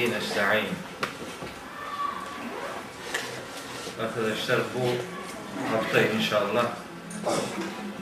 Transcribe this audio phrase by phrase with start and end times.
[0.00, 0.66] bihi nesta'in.
[4.02, 4.86] Arkadaşlar bu
[5.76, 6.66] hafta inşallah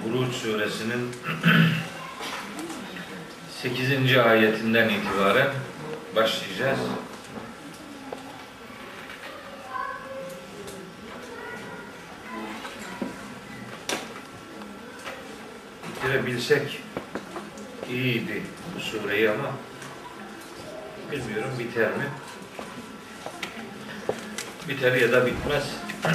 [0.04, 1.10] Buruç suresinin
[3.62, 4.16] 8.
[4.16, 5.48] ayetinden itibaren
[6.16, 6.78] başlayacağız.
[15.88, 16.80] Bitirebilsek
[17.90, 18.42] iyiydi
[18.76, 19.50] bu sureyi ama
[21.12, 22.04] bilmiyorum biter mi?
[24.68, 25.64] Biter ya da bitmez.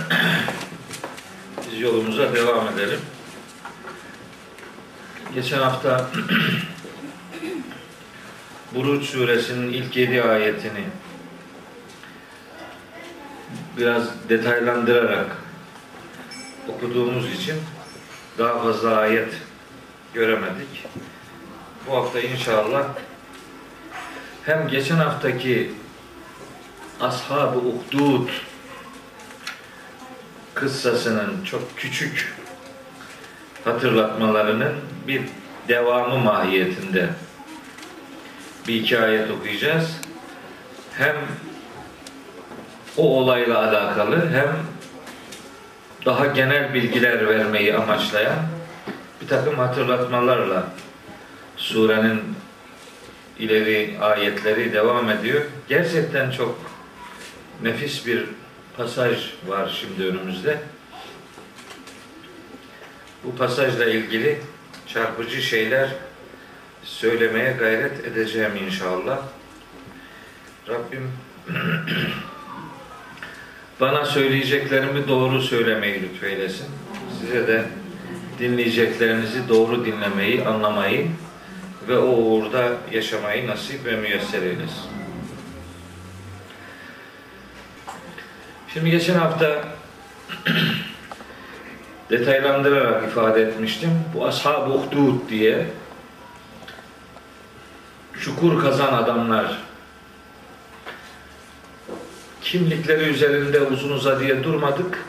[1.72, 3.00] Biz yolumuza devam edelim.
[5.34, 6.10] Geçen hafta
[8.76, 10.84] Buruç suresinin ilk yedi ayetini
[13.78, 15.28] biraz detaylandırarak
[16.68, 17.56] okuduğumuz için
[18.38, 19.34] daha fazla ayet
[20.14, 20.86] göremedik.
[21.88, 22.86] Bu hafta inşallah
[24.46, 25.72] hem geçen haftaki
[27.02, 28.30] Ashab-ı Uhdud
[30.54, 32.36] kıssasının çok küçük
[33.66, 34.74] hatırlatmalarının
[35.08, 35.22] bir
[35.68, 37.10] devamı mahiyetinde
[38.68, 39.98] bir iki ayet okuyacağız.
[40.98, 41.16] Hem
[42.98, 44.48] o olayla alakalı hem
[46.06, 48.38] daha genel bilgiler vermeyi amaçlayan
[49.22, 50.64] bir takım hatırlatmalarla
[51.58, 52.22] surenin
[53.40, 55.42] ileri ayetleri devam ediyor.
[55.70, 56.60] Gerçekten çok
[57.64, 58.26] nefis bir
[58.78, 59.18] pasaj
[59.48, 60.60] var şimdi önümüzde.
[63.24, 64.40] Bu pasajla ilgili
[64.88, 65.90] çarpıcı şeyler
[66.84, 69.20] söylemeye gayret edeceğim inşallah.
[70.68, 71.12] Rabbim
[73.80, 76.68] bana söyleyeceklerimi doğru söylemeyi lütfeylesin.
[77.20, 77.66] Size de
[78.40, 81.08] dinleyeceklerinizi doğru dinlemeyi, anlamayı
[81.88, 84.90] ve o uğurda yaşamayı nasip ve müyesser eylesin.
[88.74, 89.64] Şimdi geçen hafta
[92.10, 93.92] detaylandırarak ifade etmiştim.
[94.16, 95.66] Bu ashab-ı uhdud diye
[98.22, 99.58] çukur kazan adamlar
[102.42, 105.06] kimlikleri üzerinde uzun uzadıya durmadık.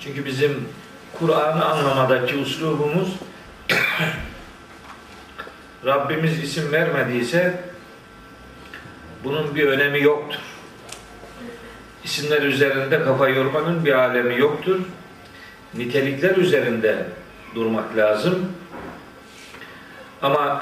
[0.00, 0.68] Çünkü bizim
[1.18, 3.08] Kur'an'ı anlamadaki uslubumuz
[5.88, 7.60] Rabbimiz isim vermediyse
[9.24, 10.40] bunun bir önemi yoktur.
[12.04, 14.80] İsimler üzerinde kafa yormanın bir alemi yoktur.
[15.74, 17.06] Nitelikler üzerinde
[17.54, 18.52] durmak lazım.
[20.22, 20.60] Ama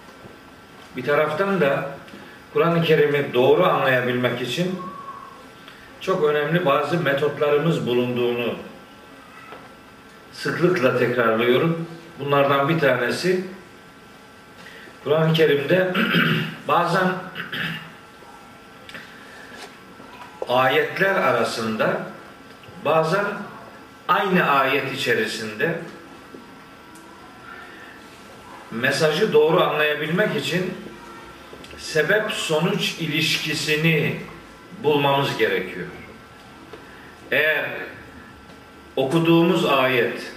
[0.96, 1.90] bir taraftan da
[2.52, 4.80] Kur'an-ı Kerim'i doğru anlayabilmek için
[6.00, 8.54] çok önemli bazı metotlarımız bulunduğunu
[10.32, 11.86] sıklıkla tekrarlıyorum.
[12.20, 13.44] Bunlardan bir tanesi
[15.04, 15.92] Kur'an-ı Kerim'de
[16.68, 17.08] bazen
[20.48, 22.00] ayetler arasında
[22.84, 23.24] bazen
[24.08, 25.78] aynı ayet içerisinde
[28.70, 30.74] mesajı doğru anlayabilmek için
[31.78, 34.20] sebep sonuç ilişkisini
[34.82, 35.86] bulmamız gerekiyor.
[37.30, 37.70] Eğer
[38.96, 40.32] okuduğumuz ayet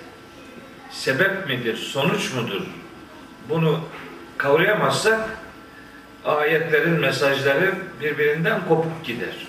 [0.92, 2.62] sebep midir, sonuç mudur?
[3.50, 3.80] Bunu
[4.41, 5.29] kavrayamazsak
[6.25, 9.47] ayetlerin mesajları birbirinden kopuk gider.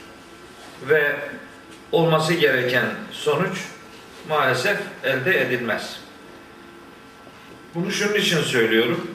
[0.88, 1.16] Ve
[1.92, 3.58] olması gereken sonuç
[4.28, 6.00] maalesef elde edilmez.
[7.74, 9.10] Bunu şunun için söylüyorum.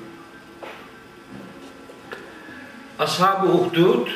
[2.99, 4.07] Ashab-ı Uhdud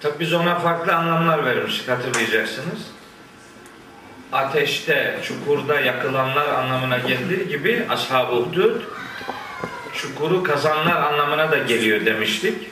[0.00, 2.78] tabi biz ona farklı anlamlar vermiştik hatırlayacaksınız.
[4.32, 8.80] Ateşte, çukurda yakılanlar anlamına geldiği gibi Ashab-ı Uhdud
[10.02, 12.70] çukuru kazanlar anlamına da geliyor demiştik.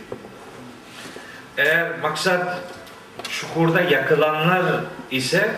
[1.59, 2.59] Eğer maksat
[3.29, 4.63] çukurda yakılanlar
[5.11, 5.51] ise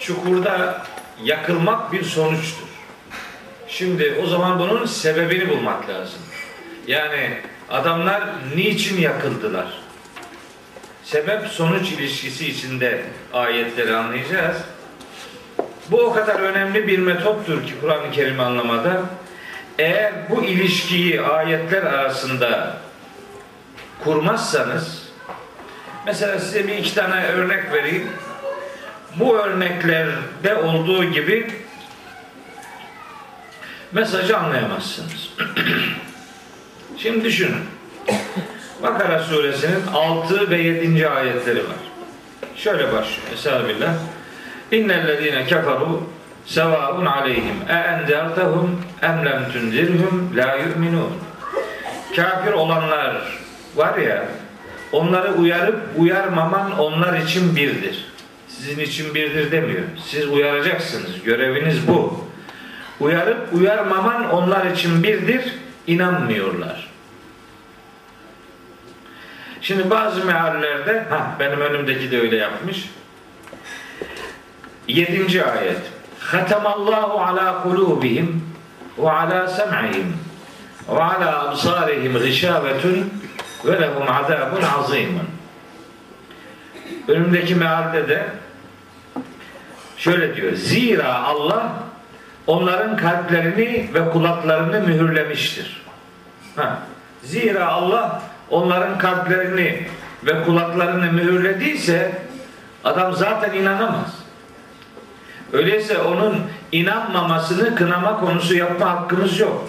[0.00, 0.84] çukurda
[1.22, 2.66] yakılmak bir sonuçtur.
[3.68, 6.20] Şimdi o zaman bunun sebebini bulmak lazım.
[6.86, 7.38] Yani
[7.70, 8.22] adamlar
[8.56, 9.66] niçin yakıldılar?
[11.04, 13.02] Sebep sonuç ilişkisi içinde
[13.32, 14.56] ayetleri anlayacağız.
[15.90, 19.02] Bu o kadar önemli bir metottur ki Kur'an-ı Kerim'i anlamada.
[19.78, 22.76] Eğer bu ilişkiyi ayetler arasında
[24.04, 25.02] kurmazsanız
[26.06, 28.08] mesela size bir iki tane örnek vereyim.
[29.16, 31.50] Bu örneklerde olduğu gibi
[33.92, 35.30] mesajı anlayamazsınız.
[36.98, 37.62] Şimdi düşünün.
[38.82, 41.08] Bakara suresinin 6 ve 7.
[41.08, 41.76] ayetleri var.
[42.56, 43.28] Şöyle başlıyor.
[43.34, 43.94] Estağfirullah.
[44.72, 46.15] İnnellezine keferu
[46.46, 51.12] sevaun aleyhim e enzertehum em lem tunzirhum la yu'minun.
[52.16, 53.16] Kafir olanlar
[53.76, 54.24] var ya
[54.92, 58.06] onları uyarıp uyarmaman onlar için birdir.
[58.48, 59.82] Sizin için birdir demiyor.
[60.04, 61.22] Siz uyaracaksınız.
[61.24, 62.26] Göreviniz bu.
[63.00, 65.42] Uyarıp uyarmaman onlar için birdir.
[65.86, 66.88] İnanmıyorlar.
[69.60, 72.90] Şimdi bazı meallerde, ha benim önümdeki de öyle yapmış.
[74.88, 75.80] Yedinci ayet.
[76.26, 78.42] Hatamallahu ala kulubihim
[78.98, 80.16] ve ala sem'ihim
[80.88, 83.12] ve ala absarihim gışavetun
[83.64, 85.28] ve lehum azabun azimun.
[87.08, 88.26] Önümdeki mealde de
[89.96, 90.52] şöyle diyor.
[90.52, 91.72] Zira Allah
[92.46, 95.82] onların kalplerini ve kulaklarını mühürlemiştir.
[96.56, 96.78] Ha.
[97.22, 99.86] Zira Allah onların kalplerini
[100.24, 102.22] ve kulaklarını mühürlediyse
[102.84, 104.25] adam zaten inanamaz.
[105.52, 106.40] Öyleyse onun
[106.72, 109.68] inanmamasını kınama konusu yapma hakkımız yok.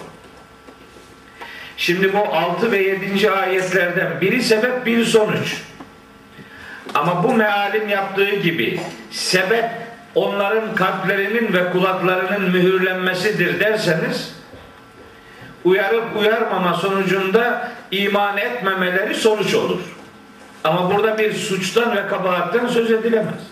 [1.76, 3.30] Şimdi bu 6 ve 7.
[3.30, 5.62] ayetlerden biri sebep biri sonuç.
[6.94, 8.80] Ama bu mealin yaptığı gibi
[9.10, 9.64] sebep
[10.14, 14.34] onların kalplerinin ve kulaklarının mühürlenmesidir derseniz
[15.64, 19.80] uyarıp uyarmama sonucunda iman etmemeleri sonuç olur.
[20.64, 23.42] Ama burada bir suçtan ve kabahatten söz edilemez.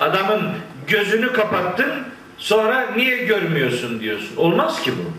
[0.00, 0.42] Adamın
[0.86, 1.90] gözünü kapattın
[2.38, 4.36] sonra niye görmüyorsun diyorsun.
[4.36, 5.12] Olmaz ki bu.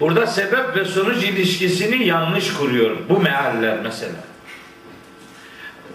[0.00, 4.12] Burada sebep ve sonuç ilişkisini yanlış kuruyor bu mealler mesela.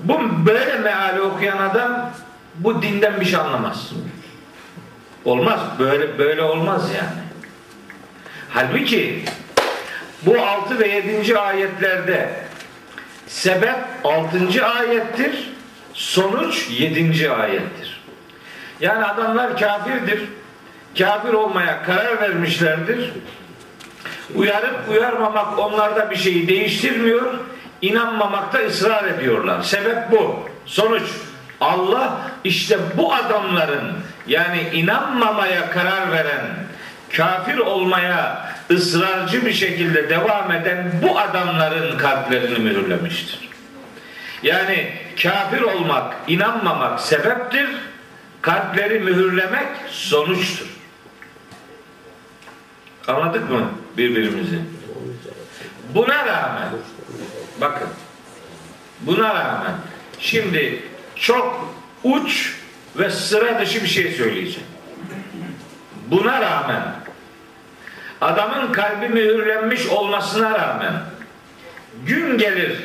[0.03, 2.11] Bu böyle meali okuyan adam
[2.55, 3.91] bu dinden bir şey anlamaz.
[5.25, 5.59] Olmaz.
[5.79, 7.21] Böyle böyle olmaz yani.
[8.49, 9.25] Halbuki
[10.21, 11.39] bu 6 ve 7.
[11.39, 12.29] ayetlerde
[13.27, 14.65] sebep 6.
[14.65, 15.51] ayettir,
[15.93, 17.31] sonuç 7.
[17.31, 18.00] ayettir.
[18.81, 20.21] Yani adamlar kafirdir.
[20.97, 23.11] Kafir olmaya karar vermişlerdir.
[24.35, 27.33] Uyarıp uyarmamak onlarda bir şeyi değiştirmiyor.
[27.81, 29.61] İnanmamakta ısrar ediyorlar.
[29.61, 30.49] Sebep bu.
[30.65, 31.03] Sonuç
[31.61, 33.93] Allah işte bu adamların
[34.27, 36.45] yani inanmamaya karar veren,
[37.17, 43.49] kafir olmaya ısrarcı bir şekilde devam eden bu adamların kalplerini mühürlemiştir.
[44.43, 44.93] Yani
[45.23, 47.69] kafir olmak, inanmamak sebeptir,
[48.41, 50.67] kalpleri mühürlemek sonuçtur.
[53.07, 54.59] Anladık mı birbirimizi?
[55.95, 56.69] Buna rağmen
[57.61, 57.87] bakın
[59.01, 59.75] buna rağmen
[60.19, 60.83] şimdi
[61.15, 62.55] çok uç
[62.95, 64.67] ve sıra dışı bir şey söyleyeceğim.
[66.07, 66.83] Buna rağmen
[68.21, 70.93] adamın kalbi mühürlenmiş olmasına rağmen
[72.05, 72.77] gün gelir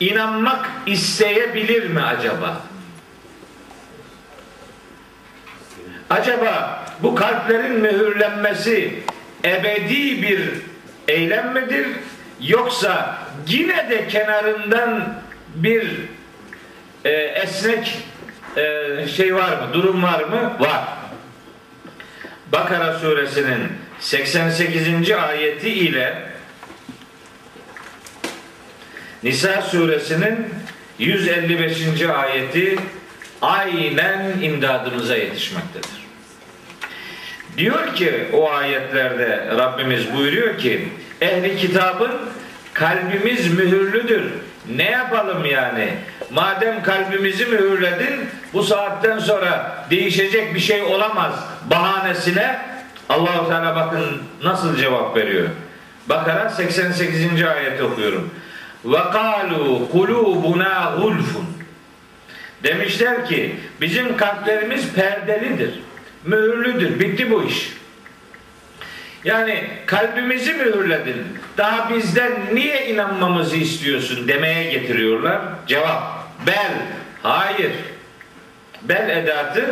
[0.00, 2.60] inanmak isteyebilir mi acaba?
[6.10, 8.94] Acaba bu kalplerin mühürlenmesi
[9.44, 10.40] ebedi bir
[11.08, 11.86] eylem midir?
[12.40, 13.18] Yoksa
[13.48, 15.14] yine de kenarından
[15.54, 15.90] bir
[17.04, 17.98] e, esnek
[18.56, 19.72] e, şey var mı?
[19.72, 20.56] Durum var mı?
[20.60, 20.84] Var.
[22.52, 25.10] Bakara suresinin 88.
[25.10, 26.22] ayeti ile
[29.22, 30.48] Nisa suresinin
[30.98, 32.02] 155.
[32.02, 32.78] ayeti
[33.44, 36.04] aynen imdadımıza yetişmektedir.
[37.56, 40.88] Diyor ki o ayetlerde Rabbimiz buyuruyor ki
[41.20, 42.12] ehli kitabın
[42.72, 44.32] kalbimiz mühürlüdür.
[44.76, 45.94] Ne yapalım yani?
[46.30, 51.34] Madem kalbimizi mühürledin bu saatten sonra değişecek bir şey olamaz
[51.70, 52.58] bahanesine
[53.08, 55.48] Allahu Teala bakın nasıl cevap veriyor.
[56.08, 57.42] Bakara 88.
[57.42, 58.30] ayet okuyorum.
[58.84, 61.53] Ve kalu kulubuna gulfun.
[62.64, 65.80] Demişler ki bizim kalplerimiz perdelidir.
[66.24, 67.00] Mühürlüdür.
[67.00, 67.72] Bitti bu iş.
[69.24, 71.16] Yani kalbimizi mühürledin.
[71.58, 75.40] Daha bizden niye inanmamızı istiyorsun demeye getiriyorlar.
[75.66, 76.02] Cevap
[76.46, 76.72] bel.
[77.22, 77.72] Hayır.
[78.82, 79.64] Bel edatı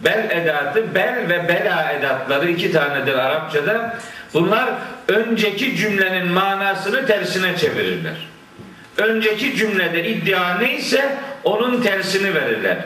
[0.00, 3.98] bel edatı bel ve bela edatları iki tanedir Arapçada.
[4.34, 4.70] Bunlar
[5.08, 8.28] önceki cümlenin manasını tersine çevirirler.
[8.98, 12.78] Önceki cümlede iddia neyse onun tersini verirler.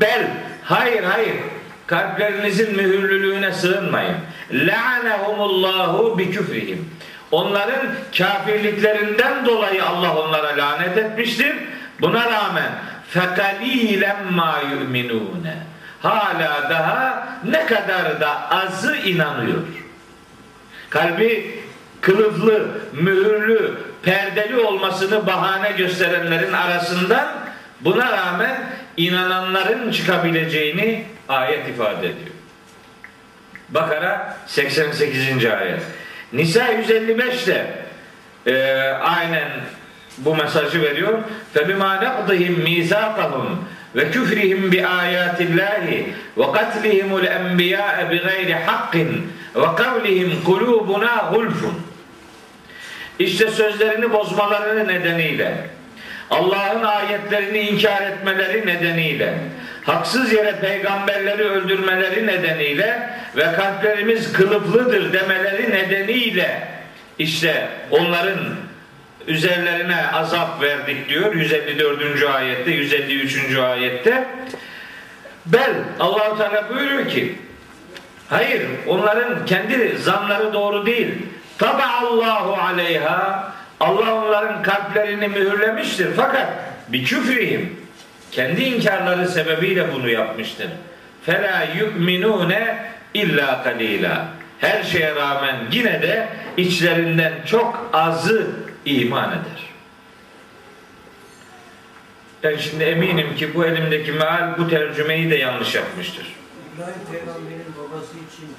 [0.00, 0.26] Bel
[0.64, 1.34] hayır hayır
[1.86, 4.16] kalplerinizin mühürlülüğüne sığınmayın.
[4.52, 6.90] La'anehumullahu bi küfrihim.
[7.30, 7.86] Onların
[8.18, 11.56] kafirliklerinden dolayı Allah onlara lanet etmiştir.
[12.00, 12.70] Buna rağmen
[13.08, 15.56] fekalilen ma yu'minune.
[16.00, 19.58] Hala daha ne kadar da azı inanıyor.
[20.90, 21.60] Kalbi
[22.00, 27.27] kılıflı, mühürlü, perdeli olmasını bahane gösterenlerin arasından
[27.81, 32.35] buna rağmen inananların çıkabileceğini ayet ifade ediyor.
[33.69, 35.45] Bakara 88.
[35.45, 35.81] ayet.
[36.33, 37.87] Nisa 155'te
[38.45, 39.49] e, aynen
[40.17, 41.19] bu mesajı veriyor.
[41.55, 43.47] فَبِمَا نَقْضِهِمْ مِيزَاقَهُمْ
[43.97, 45.87] وَكُفْرِهِمْ بِآيَاتِ اللّٰهِ
[46.39, 48.93] وَقَتْلِهِمُ الْاَنْبِيَاءَ بِغَيْرِ حَقٍّ
[49.61, 51.61] وَقَوْلِهِمْ قُلُوبُنَا غُلْفٌ
[53.18, 55.54] işte sözlerini bozmaları nedeniyle,
[56.30, 59.34] Allah'ın ayetlerini inkar etmeleri nedeniyle,
[59.84, 66.68] haksız yere peygamberleri öldürmeleri nedeniyle ve kalplerimiz kılıflıdır demeleri nedeniyle
[67.18, 68.38] işte onların
[69.26, 72.22] üzerlerine azap verdik diyor 154.
[72.34, 73.56] ayette 153.
[73.56, 74.24] ayette
[75.46, 77.34] bel Allahu Teala buyuruyor ki
[78.28, 81.08] hayır onların kendi zanları doğru değil
[81.60, 86.48] Allahu aleyha Allah onların kalplerini mühürlemiştir fakat
[86.88, 87.76] bir küfrihim
[88.32, 90.68] kendi inkarları sebebiyle bunu yapmıştır.
[91.26, 94.28] Fela yu'minune illa kalila.
[94.60, 98.46] Her şeye rağmen yine de içlerinden çok azı
[98.84, 99.62] iman eder.
[102.42, 106.26] Ben şimdi eminim ki bu elimdeki meal bu tercümeyi de yanlış yapmıştır.
[106.74, 108.54] İbrahim peygamberin babası için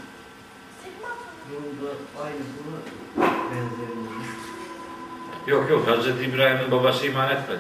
[2.24, 2.36] aynı
[3.52, 4.04] benzerini.
[5.48, 7.60] Yok yok Hazreti İbrahim'in babası iman etmedi.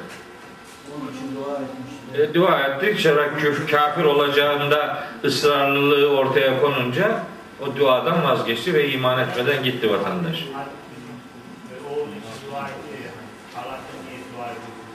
[0.95, 2.29] Onun için dua etmişler.
[2.29, 7.23] E, dua ettik sonra küfür kafir olacağında ısrarlılığı ortaya konunca
[7.61, 10.45] o duadan vazgeçti ve iman etmeden gitti vatandaş.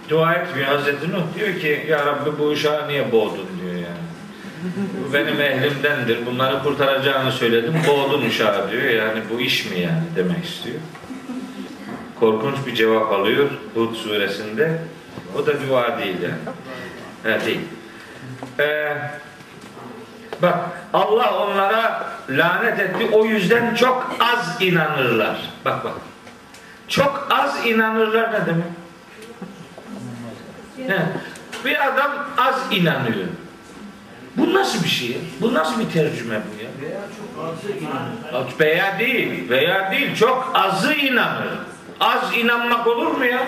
[0.08, 3.67] Dua etmiyor Hazreti Nuh diyor ki ya Rabbi bu uşağı niye boğdun diyor.
[5.08, 6.26] Bu benim ehlimdendir.
[6.26, 7.74] Bunları kurtaracağını söyledim.
[7.88, 8.82] Boğdun uşağı diyor.
[8.82, 10.76] Yani bu iş mi yani demek istiyor.
[12.20, 14.78] Korkunç bir cevap alıyor Hud suresinde.
[15.36, 16.56] O da dua değil yani.
[17.22, 17.60] Ha, değil.
[18.60, 18.96] Ee,
[20.42, 20.58] bak
[20.92, 23.08] Allah onlara lanet etti.
[23.12, 25.36] O yüzden çok az inanırlar.
[25.64, 25.92] Bak bak.
[26.88, 28.66] Çok az inanırlar ne demek?
[30.86, 31.02] He.
[31.64, 33.26] Bir adam az inanıyor.
[34.38, 35.18] Bu nasıl bir şey?
[35.40, 36.71] Bu nasıl bir tercüme bu ya?
[36.80, 38.59] Veya çok azı inanır.
[38.61, 40.14] Veya değil, veya değil.
[40.14, 41.49] Çok azı inanır.
[42.00, 43.47] Az inanmak olur mu ya?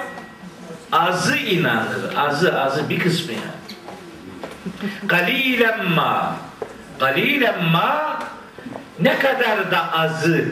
[0.93, 2.17] Azı inanır.
[2.17, 3.39] Azı, azı bir kısmı ya.
[5.07, 6.37] Galilen ma.
[6.99, 8.19] Galilen ma
[9.01, 10.45] ne kadar da azı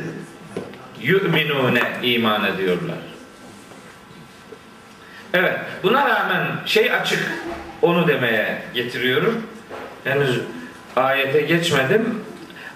[1.01, 2.99] yu'minune iman ediyorlar.
[5.35, 7.31] Evet, buna rağmen şey açık,
[7.83, 9.43] onu demeye getiriyorum.
[10.05, 10.41] Henüz
[10.97, 12.21] ayete geçmedim.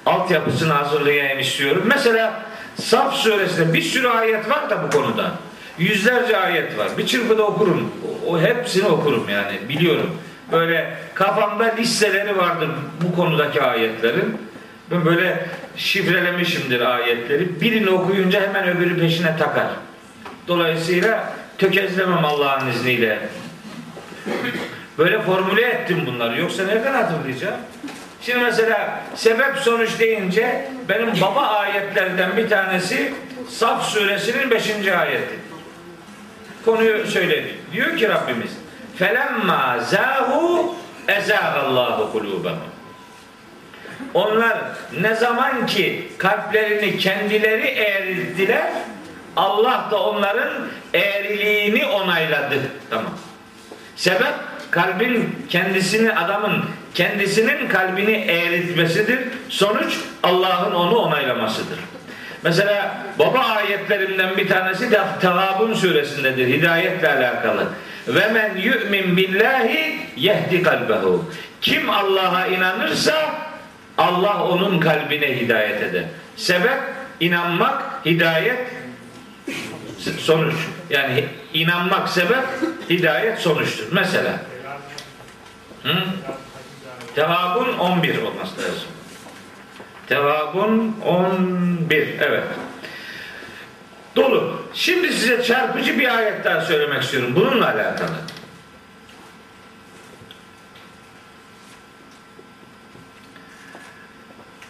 [0.07, 1.83] Altyapısını hazırlayayım istiyorum.
[1.87, 2.43] Mesela
[2.81, 5.33] Saf suresinde bir sürü ayet var da bu konuda.
[5.79, 6.89] Yüzlerce ayet var.
[6.99, 7.93] Bir çırpıda okurum.
[8.27, 10.19] O, hepsini okurum yani biliyorum.
[10.53, 12.69] Böyle kafamda listeleri vardır
[13.03, 14.39] bu konudaki ayetlerin.
[14.91, 17.61] Ben böyle şifrelemişimdir ayetleri.
[17.61, 19.69] Birini okuyunca hemen öbürü peşine takar.
[20.49, 23.19] Dolayısıyla tökezlemem Allah'ın izniyle.
[24.99, 26.41] Böyle formüle ettim bunları.
[26.41, 27.61] Yoksa nereden hatırlayacağım?
[28.21, 33.15] Şimdi mesela sebep sonuç deyince benim baba ayetlerden bir tanesi
[33.49, 34.71] Saf suresinin 5.
[34.89, 35.35] ayeti.
[36.65, 37.55] Konuyu söyledi.
[37.73, 38.51] Diyor ki Rabbimiz
[38.99, 40.75] felemma zahu
[41.09, 42.73] ezagallahu kulubahum
[44.15, 44.59] onlar
[45.01, 48.73] ne zaman ki kalplerini kendileri eğrildiler
[49.37, 50.53] Allah da onların
[50.95, 52.61] eğriliğini onayladı.
[52.91, 53.13] Tamam.
[53.97, 54.35] Sebep
[54.73, 56.65] kalbin kendisini adamın
[56.95, 59.19] kendisinin kalbini eğritmesidir.
[59.49, 61.79] Sonuç Allah'ın onu onaylamasıdır.
[62.45, 66.47] Mesela baba ayetlerinden bir tanesi de Tevabun suresindedir.
[66.47, 67.67] Hidayetle alakalı.
[68.09, 71.31] Ve men yu'min billahi yehdi kalbehu.
[71.61, 73.15] Kim Allah'a inanırsa
[73.99, 76.05] Allah onun kalbine hidayet eder.
[76.37, 76.79] Sebep
[77.21, 78.59] inanmak, hidayet
[80.19, 80.55] sonuç.
[80.91, 81.25] Yani
[81.55, 82.45] inanmak sebep,
[82.91, 83.85] hidayet sonuçtur.
[83.93, 84.52] Mesela
[85.83, 85.95] Hı?
[87.15, 88.89] Tevabun 11 olması lazım.
[90.07, 92.21] Tevabun 11.
[92.21, 92.45] Evet.
[94.17, 94.63] Dolu.
[94.75, 97.33] Şimdi size çarpıcı bir ayet daha söylemek istiyorum.
[97.37, 98.11] Bununla alakalı.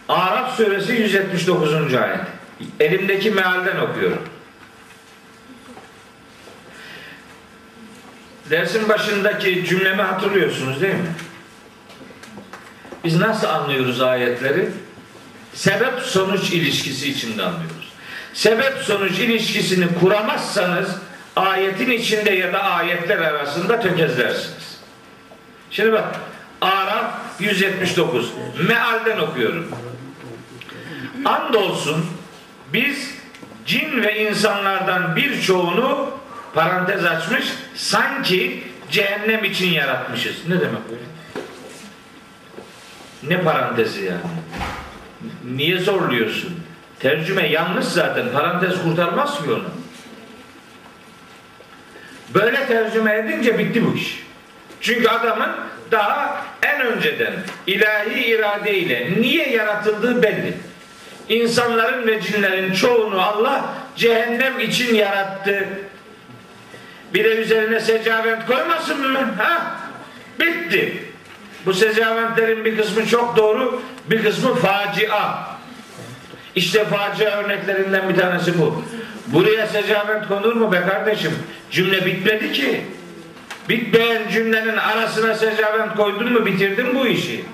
[0.09, 1.93] Arap suresi 179.
[1.93, 2.19] ayet.
[2.79, 4.19] Elimdeki mealden okuyorum.
[8.53, 11.13] Dersin başındaki cümlemi hatırlıyorsunuz değil mi?
[13.03, 14.69] Biz nasıl anlıyoruz ayetleri?
[15.53, 17.93] Sebep sonuç ilişkisi içinde anlıyoruz.
[18.33, 20.89] Sebep sonuç ilişkisini kuramazsanız
[21.35, 24.79] ayetin içinde ya da ayetler arasında tökezlersiniz.
[25.71, 26.15] Şimdi bak
[26.61, 28.31] Araf 179
[28.67, 29.71] mealden okuyorum.
[31.25, 32.05] Andolsun
[32.73, 33.09] biz
[33.65, 36.22] cin ve insanlardan birçoğunu
[36.53, 37.45] parantez açmış
[37.75, 40.47] sanki cehennem için yaratmışız.
[40.47, 41.01] Ne demek böyle?
[43.23, 44.19] Ne parantezi yani?
[45.55, 46.63] Niye zorluyorsun?
[46.99, 48.25] Tercüme yanlış zaten.
[48.33, 49.69] Parantez kurtarmaz ki onu.
[52.33, 54.23] Böyle tercüme edince bitti bu iş.
[54.81, 55.49] Çünkü adamın
[55.91, 57.33] daha en önceden
[57.67, 60.53] ilahi iradeyle niye yaratıldığı belli.
[61.29, 65.67] İnsanların ve cinlerin çoğunu Allah cehennem için yarattı.
[67.13, 69.19] Bir de üzerine secavent koymasın mı?
[69.37, 69.75] Ha?
[70.39, 71.03] Bitti.
[71.65, 75.37] Bu secaventlerin bir kısmı çok doğru, bir kısmı facia.
[76.55, 78.83] İşte facia örneklerinden bir tanesi bu.
[79.27, 81.31] Buraya secavent konur mu be kardeşim?
[81.71, 82.81] Cümle bitmedi ki.
[83.69, 87.45] Bitmeyen cümlenin arasına secavent koydun mu bitirdin bu işi.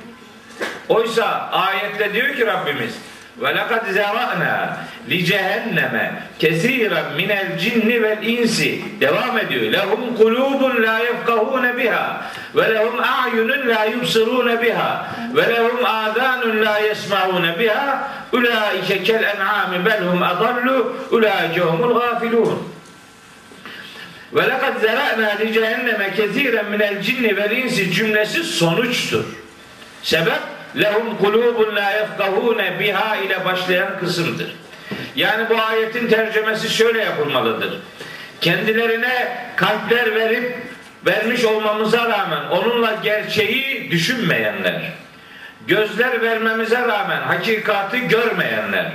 [0.89, 2.93] Oysa ayette diyor ki Rabbimiz
[3.41, 4.77] ve lekad zera'na
[5.09, 9.73] li cehenneme kesiren minel cinni vel insi devam ediyor.
[9.73, 12.21] Lehum kulubun la yefkahune biha
[12.55, 15.05] ve lehum a'yunun la yubsirune biha
[15.35, 22.69] ve lehum adanun la yesma'une biha ulaike kel en'ami bel hum adallu ulaike humul gafilun.
[24.33, 29.25] Ve lekad zera'na li cehenneme kesiren minel cinni vel insi cümlesi sonuçtur.
[30.03, 34.55] Sebep lehum kulubun la yefkahune biha ile başlayan kısımdır.
[35.15, 37.79] Yani bu ayetin tercümesi şöyle yapılmalıdır.
[38.41, 40.57] Kendilerine kalpler verip
[41.05, 44.81] vermiş olmamıza rağmen onunla gerçeği düşünmeyenler,
[45.67, 48.91] gözler vermemize rağmen hakikati görmeyenler,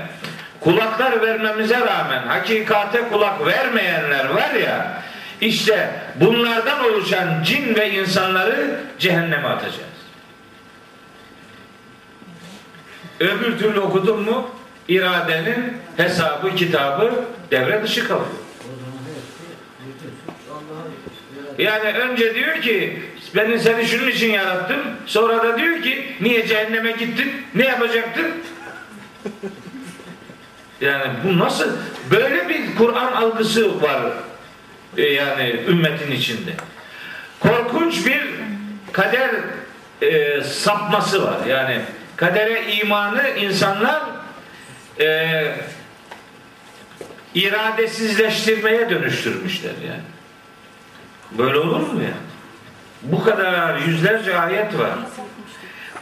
[0.61, 5.02] kulaklar vermemize rağmen hakikate kulak vermeyenler var ya,
[5.40, 9.94] işte bunlardan oluşan cin ve insanları cehenneme atacağız.
[13.21, 14.50] Öbür türlü okudun mu
[14.88, 18.26] iradenin hesabı kitabı devre dışı kalıyor.
[21.59, 23.03] Yani önce diyor ki
[23.37, 24.81] ben seni şunun için yarattım.
[25.07, 27.33] Sonra da diyor ki niye cehenneme gittin?
[27.55, 28.27] Ne yapacaktın?
[30.81, 31.72] Yani bu nasıl?
[32.11, 34.00] Böyle bir Kur'an algısı var
[34.96, 36.50] e, yani ümmetin içinde.
[37.40, 38.22] Korkunç bir
[38.92, 39.31] kader
[40.03, 41.46] e, sapması var.
[41.48, 41.81] Yani
[42.16, 44.03] kadere imanı insanlar
[45.00, 45.42] e,
[47.35, 50.03] iradesizleştirmeye dönüştürmüşler yani.
[51.38, 52.14] Böyle olur mu ya?
[53.03, 54.90] Bu kadar yüzlerce ayet var.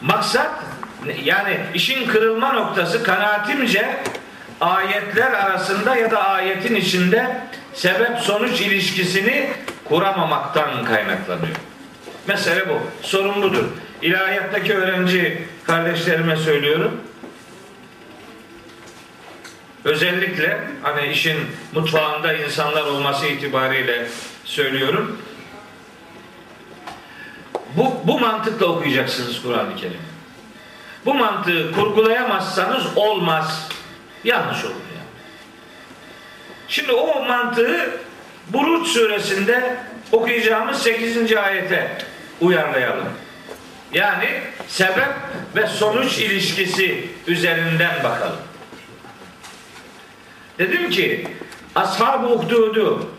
[0.01, 0.51] Maksat
[1.25, 3.97] yani işin kırılma noktası kanaatimce
[4.61, 7.37] ayetler arasında ya da ayetin içinde
[7.75, 9.51] sebep sonuç ilişkisini
[9.85, 11.57] kuramamaktan kaynaklanıyor.
[12.27, 12.81] Mesele bu.
[13.03, 13.65] Sorun budur.
[14.03, 17.01] İlahiyattaki öğrenci kardeşlerime söylüyorum.
[19.85, 21.39] Özellikle hani işin
[21.73, 24.07] mutfağında insanlar olması itibariyle
[24.45, 25.19] söylüyorum.
[27.77, 30.01] Bu, bu mantıkla okuyacaksınız Kur'an-ı Kerim.
[31.07, 33.69] Bu mantığı kurgulayamazsanız olmaz.
[34.25, 35.09] Yanlış olur yani.
[36.69, 37.91] Şimdi o mantığı
[38.49, 39.77] Buruç suresinde
[40.13, 41.37] okuyacağımız 8.
[41.37, 41.99] ayete
[42.41, 43.09] uyarlayalım.
[43.93, 44.29] Yani
[44.69, 45.09] sebep
[45.57, 48.39] ve sonuç ilişkisi üzerinden bakalım.
[50.59, 51.29] Dedim ki
[51.75, 53.11] ashab-ı uhdudu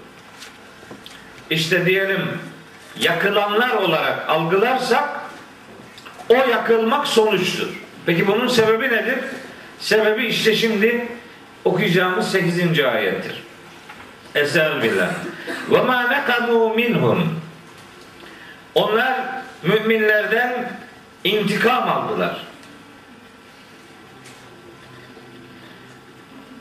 [1.49, 2.39] işte diyelim
[2.99, 5.09] yakılanlar olarak algılarsak
[6.29, 7.67] o yakılmak sonuçtur.
[8.05, 9.17] Peki bunun sebebi nedir?
[9.79, 11.07] Sebebi işte şimdi
[11.65, 12.79] okuyacağımız 8.
[12.79, 13.43] ayettir.
[14.35, 15.09] Estağfirullah.
[15.71, 17.39] Ve ma nekamu minhum.
[18.75, 20.71] Onlar müminlerden
[21.23, 22.37] intikam aldılar.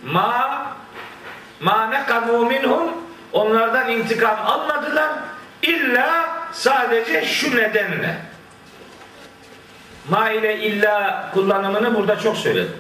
[0.05, 0.67] Ma
[1.61, 2.93] ma nekamu minhum
[3.33, 5.11] onlardan intikam almadılar
[5.63, 8.17] illa sadece şu nedenle.
[10.11, 12.77] Ma ile illa kullanımını burada çok söyledim.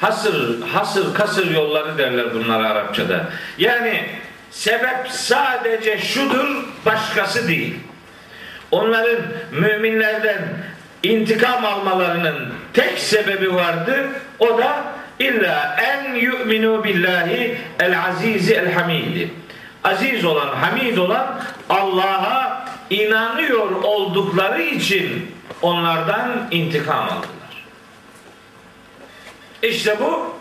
[0.00, 3.26] Hasır, hasır, kasır yolları derler bunlar Arapçada.
[3.58, 4.06] Yani
[4.50, 7.76] sebep sadece şudur, başkası değil.
[8.70, 10.38] Onların müminlerden
[11.02, 14.08] intikam almalarının tek sebebi vardı.
[14.38, 14.84] O da
[15.18, 19.30] illa en yu'minu billahi el azizi el hamidi.
[19.84, 27.64] Aziz olan, hamid olan Allah'a inanıyor oldukları için onlardan intikam aldılar.
[29.62, 30.34] İşte bu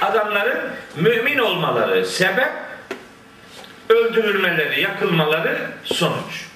[0.00, 0.60] adamların
[0.96, 2.52] mümin olmaları sebep,
[3.88, 6.53] öldürülmeleri, yakılmaları sonuç.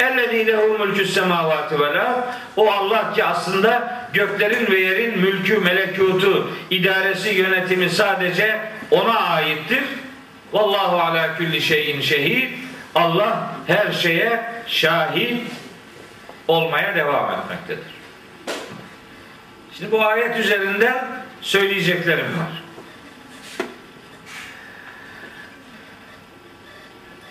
[0.00, 2.06] اَلَّذ۪ي لَهُ مُلْكُ السَّمَاوَاتِ وَلَا
[2.56, 9.84] O Allah ki aslında göklerin ve yerin mülkü, melekutu, idaresi, yönetimi sadece ona aittir.
[10.52, 12.50] Vallahu ala kulli şeyin şehid.
[12.94, 15.42] Allah her şeye şahit
[16.48, 17.92] olmaya devam etmektedir.
[19.78, 21.04] Şimdi bu ayet üzerinden
[21.40, 22.62] söyleyeceklerim var.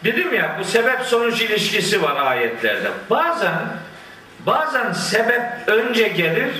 [0.07, 2.89] Dedim ya bu sebep sonuç ilişkisi var ayetlerde.
[3.11, 3.55] Bazen
[4.47, 6.51] bazen sebep önce gelir,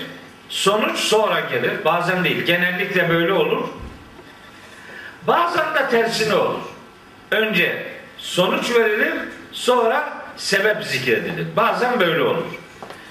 [0.49, 1.85] sonuç sonra gelir.
[1.85, 2.45] Bazen değil.
[2.45, 3.69] Genellikle böyle olur.
[5.27, 6.61] Bazen de tersine olur.
[7.31, 7.83] Önce
[8.19, 9.15] sonuç verilir,
[9.53, 11.47] sonra sebep zikredilir.
[11.57, 12.47] Bazen böyle olur.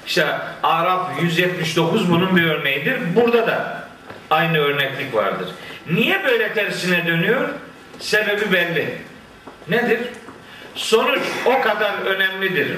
[0.07, 0.25] İşte
[0.63, 3.15] Araf 179 bunun bir örneğidir.
[3.15, 3.87] Burada da
[4.29, 5.47] aynı örneklik vardır.
[5.89, 7.49] Niye böyle tersine dönüyor?
[7.99, 8.97] Sebebi belli.
[9.67, 9.99] Nedir?
[10.75, 12.77] Sonuç o kadar önemlidir.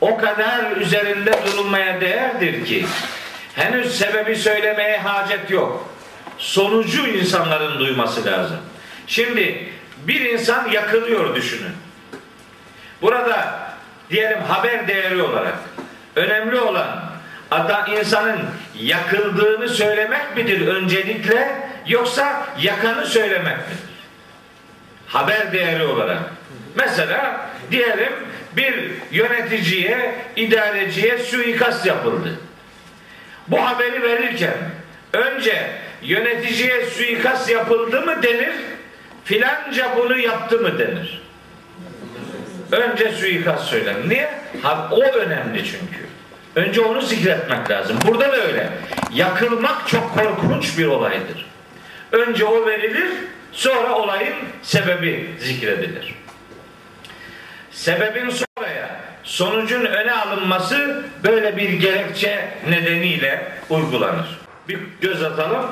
[0.00, 2.86] O kadar üzerinde durulmaya değerdir ki
[3.54, 5.94] henüz sebebi söylemeye hacet yok.
[6.38, 8.58] Sonucu insanların duyması lazım.
[9.06, 11.72] Şimdi bir insan yakılıyor düşünün.
[13.02, 13.58] Burada
[14.10, 15.58] diyelim haber değeri olarak
[16.16, 17.12] önemli olan
[17.50, 18.38] ada insanın
[18.80, 23.78] yakıldığını söylemek midir öncelikle yoksa yakanı söylemek midir?
[25.06, 26.18] Haber değeri olarak.
[26.76, 28.12] Mesela diyelim
[28.56, 32.40] bir yöneticiye, idareciye suikast yapıldı.
[33.48, 34.56] Bu haberi verirken
[35.12, 35.70] önce
[36.02, 38.54] yöneticiye suikast yapıldı mı denir,
[39.24, 41.22] filanca bunu yaptı mı denir.
[42.72, 44.08] Önce suikast söylenir.
[44.08, 44.30] Niye?
[44.62, 46.06] Ha, o önemli çünkü.
[46.56, 47.98] Önce onu zikretmek lazım.
[48.06, 48.68] Burada da öyle.
[49.14, 51.46] Yakılmak çok korkunç bir olaydır.
[52.12, 53.08] Önce o verilir,
[53.52, 56.14] sonra olayın sebebi zikredilir
[57.76, 64.40] sebebin sonraya, sonucun öne alınması böyle bir gerekçe nedeniyle uygulanır.
[64.68, 65.66] Bir göz atalım.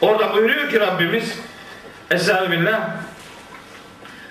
[0.00, 1.38] Orada buyuruyor ki Rabbimiz
[2.10, 2.90] Estağfirullah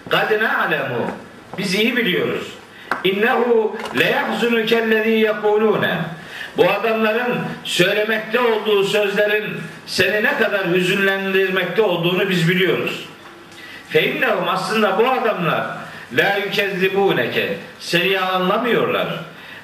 [0.09, 1.11] Kadine alemu
[1.57, 2.47] Biz iyi biliyoruz.
[3.03, 5.97] İnnehu leyahzunu kellezî yekulûne
[6.57, 13.05] bu adamların söylemekte olduğu sözlerin seni ne kadar hüzünlendirmekte olduğunu biz biliyoruz.
[13.89, 15.65] Feinnehum aslında bu adamlar
[16.13, 19.07] la yükezzibûneke seni yalanlamıyorlar.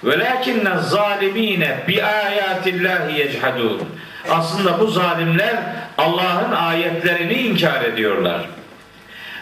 [0.03, 3.81] Velakinne zalimine bi ayatillahi yechadun.
[4.31, 5.55] Aslında bu zalimler
[5.97, 8.41] Allah'ın ayetlerini inkar ediyorlar.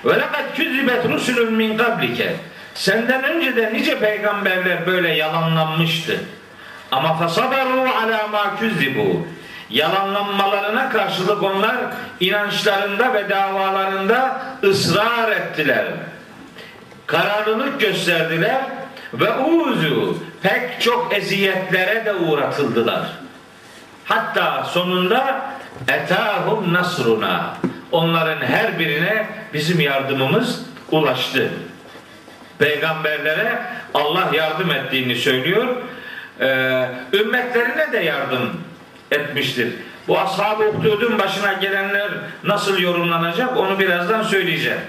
[0.06, 2.36] Ve lekad küzibet rusulun min kablike.
[2.74, 6.20] Senden önce de nice peygamberler böyle yalanlanmıştı.
[6.92, 9.28] Ama fasabaru ala ma küzibu.
[9.70, 11.76] Yalanlanmalarına karşılık onlar
[12.20, 15.86] inançlarında ve davalarında ısrar ettiler.
[17.08, 18.62] Kararlılık gösterdiler
[19.14, 23.02] ve uzu pek çok eziyetlere de uğratıldılar.
[24.06, 25.52] Hatta sonunda
[25.88, 27.58] etahum nasruna
[27.92, 30.62] onların her birine bizim yardımımız
[30.92, 31.50] ulaştı.
[32.60, 33.64] Peygamberlere
[33.94, 35.68] Allah yardım ettiğini söylüyor.
[36.40, 38.62] Ee, ümmetlerine de yardım
[39.12, 39.68] etmiştir.
[40.08, 42.10] Bu ashab-ı başına gelenler
[42.44, 44.82] nasıl yorumlanacak onu birazdan söyleyeceğim.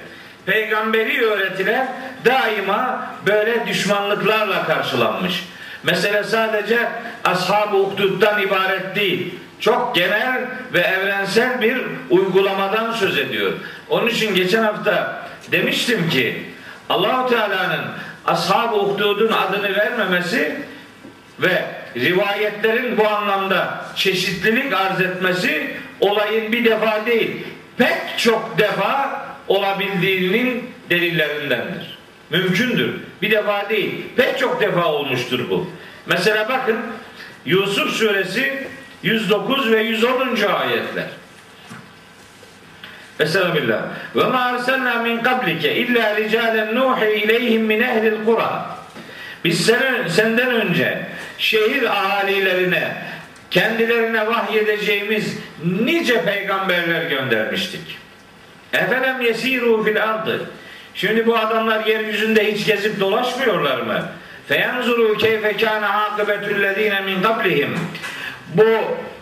[0.46, 1.86] Peygamberi öğretiler
[2.24, 5.44] daima böyle düşmanlıklarla karşılanmış.
[5.82, 6.88] Mesele sadece
[7.24, 9.34] ashab-ı uhduddan ibaret değil.
[9.60, 10.40] Çok genel
[10.72, 13.52] ve evrensel bir uygulamadan söz ediyor.
[13.88, 16.44] Onun için geçen hafta demiştim ki
[16.88, 17.84] Allahu Teala'nın
[18.26, 20.60] ashab-ı uhdudun adını vermemesi
[21.38, 21.64] ve
[21.96, 31.98] rivayetlerin bu anlamda çeşitlilik arz etmesi olayın bir defa değil pek çok defa olabildiğinin delillerindendir.
[32.30, 32.94] Mümkündür.
[33.22, 33.94] Bir defa değil.
[34.16, 35.70] Pek çok defa olmuştur bu.
[36.06, 36.76] Mesela bakın
[37.44, 38.66] Yusuf suresi
[39.02, 40.36] 109 ve 110.
[40.42, 41.06] ayetler.
[43.20, 43.82] Estağfirullah.
[44.16, 48.66] Ve ma arsalna min qablike illa ricalen nuhi ileyhim min ehlil kura.
[49.44, 51.06] Biz sen, senden önce
[51.38, 52.96] şehir ahalilerine
[53.50, 58.03] kendilerine vahyedeceğimiz nice peygamberler göndermiştik.
[58.74, 60.40] Efelem yesiru fil ardı.
[60.94, 64.02] Şimdi bu adamlar yeryüzünde hiç gezip dolaşmıyorlar mı?
[64.48, 67.78] Feyanzuru keyfe kana akıbetüllezine min qablihim.
[68.54, 68.66] Bu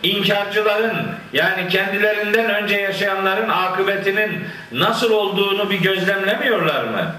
[0.03, 7.15] inkarcıların yani kendilerinden önce yaşayanların akıbetinin nasıl olduğunu bir gözlemlemiyorlar mı?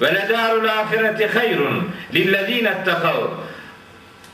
[0.00, 3.14] Ve ledarul ahireti hayrun lillezine ettekav.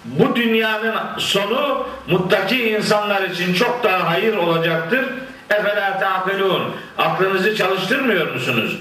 [0.04, 5.04] Bu dünyanın sonu muttaki insanlar için çok daha hayır olacaktır.
[5.50, 6.76] Efela ta'kilun.
[6.98, 8.78] Aklınızı çalıştırmıyor musunuz?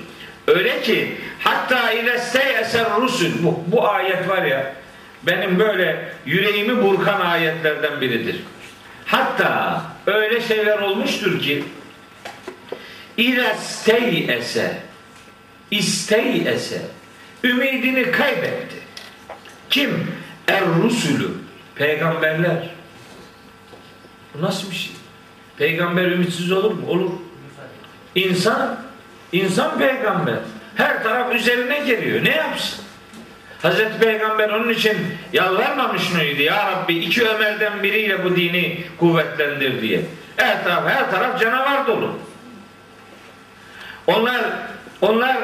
[0.47, 4.73] Öyle ki hatta ileste eser rusul bu, bu ayet var ya
[5.23, 8.35] benim böyle yüreğimi burkan ayetlerden biridir.
[9.05, 11.63] Hatta öyle şeyler olmuştur ki
[13.17, 14.77] İresteyese
[15.71, 16.81] isteyese
[17.43, 18.75] ümidini kaybetti.
[19.69, 20.11] Kim?
[20.47, 21.29] Er rusulü
[21.75, 22.69] peygamberler.
[24.33, 24.98] Bu nasıl bir şey?
[25.59, 26.87] Peygamber ümitsiz olur mu?
[26.87, 27.09] Olur.
[28.15, 28.79] İnsan
[29.31, 30.35] insan peygamber.
[30.75, 32.25] Her taraf üzerine geliyor.
[32.25, 32.85] Ne yapsın?
[33.61, 34.97] Hazreti Peygamber onun için
[35.33, 36.41] yalvarmamış mıydı?
[36.41, 40.01] Ya Rabbi iki Ömer'den biriyle bu dini kuvvetlendir diye.
[40.35, 42.19] Her taraf her taraf canavar dolu.
[44.07, 44.41] Onlar
[45.01, 45.37] onlar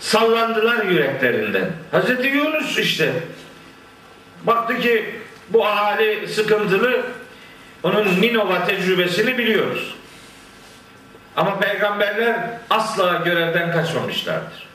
[0.00, 1.70] sallandılar yüreklerinden.
[1.90, 3.12] Hazreti Yunus işte
[4.44, 5.04] baktı ki
[5.48, 7.02] bu ahali sıkıntılı
[7.83, 9.95] onun Ninova tecrübesini biliyoruz.
[11.35, 12.35] Ama peygamberler
[12.69, 14.67] asla görevden kaçmamışlardır.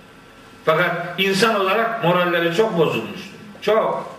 [0.65, 3.31] Fakat insan olarak moralleri çok bozulmuştur.
[3.63, 4.19] Çok.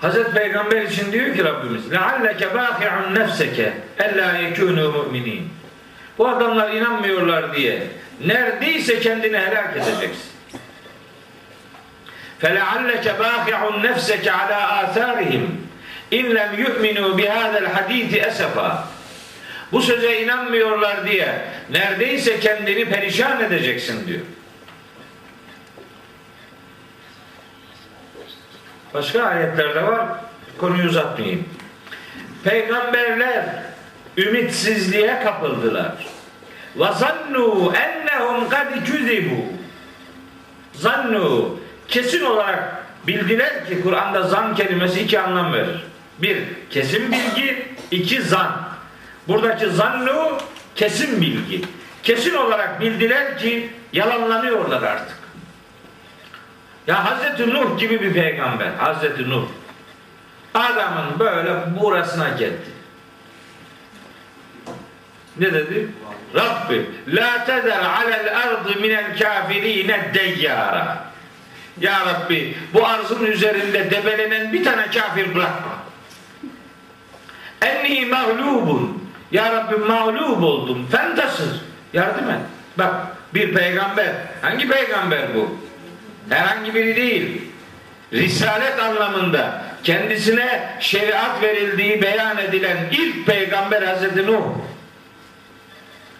[0.00, 5.42] Hazreti Peygamber için diyor ki Rabbimiz لَعَلَّكَ بَاخِعُنْ نَفْسَكَ اَلَّا يَكُونُوا مُؤْمِنِينَ
[6.18, 7.86] Bu adamlar inanmıyorlar diye
[8.26, 10.30] neredeyse kendini helak edeceksin.
[12.42, 15.44] فَلَعَلَّكَ بَاخِعُنْ نَفْسَكَ عَلَى آثَارِهِمْ
[16.12, 18.84] اِنْ لَمْ يُؤْمِنُوا بِهَذَا الْحَد۪يثِ اَسَفًا
[19.72, 24.20] Bu söze inanmıyorlar diye neredeyse kendini perişan edeceksin diyor.
[28.94, 30.06] Başka ayetlerde var.
[30.58, 31.48] Konuyu uzatmayayım.
[32.44, 33.44] Peygamberler
[34.16, 35.92] ümitsizliğe kapıldılar.
[36.76, 39.44] Ve zannu ennehum kad küzibu.
[40.72, 45.83] Zannu kesin olarak bildiler ki Kur'an'da zan kelimesi iki anlam verir.
[46.19, 46.37] Bir,
[46.69, 47.65] kesin bilgi.
[47.91, 48.51] iki zan.
[49.27, 50.37] Buradaki zannu
[50.75, 51.61] kesin bilgi.
[52.03, 55.17] Kesin olarak bildiler ki yalanlanıyorlar artık.
[56.87, 58.69] Ya Hazreti Nuh gibi bir peygamber.
[58.77, 59.45] Hazreti Nuh.
[60.53, 62.75] Adamın böyle burasına geldi.
[65.37, 65.87] Ne dedi?
[66.35, 71.14] Rabbi la teder alel ardı minel kafirine deyyara.
[71.81, 75.71] Ya Rabbi bu arzın üzerinde debelenen bir tane kafir bırakma.
[77.61, 79.09] Enni mağlubun.
[79.31, 80.87] Ya Rabbi mağlub oldum.
[80.91, 81.61] Fentasır.
[81.93, 82.39] Yardım et.
[82.77, 82.93] Bak
[83.33, 84.13] bir peygamber.
[84.41, 85.57] Hangi peygamber bu?
[86.29, 87.41] Herhangi biri değil.
[88.13, 94.43] Risalet anlamında kendisine şeriat verildiği beyan edilen ilk peygamber Hazreti Nuh.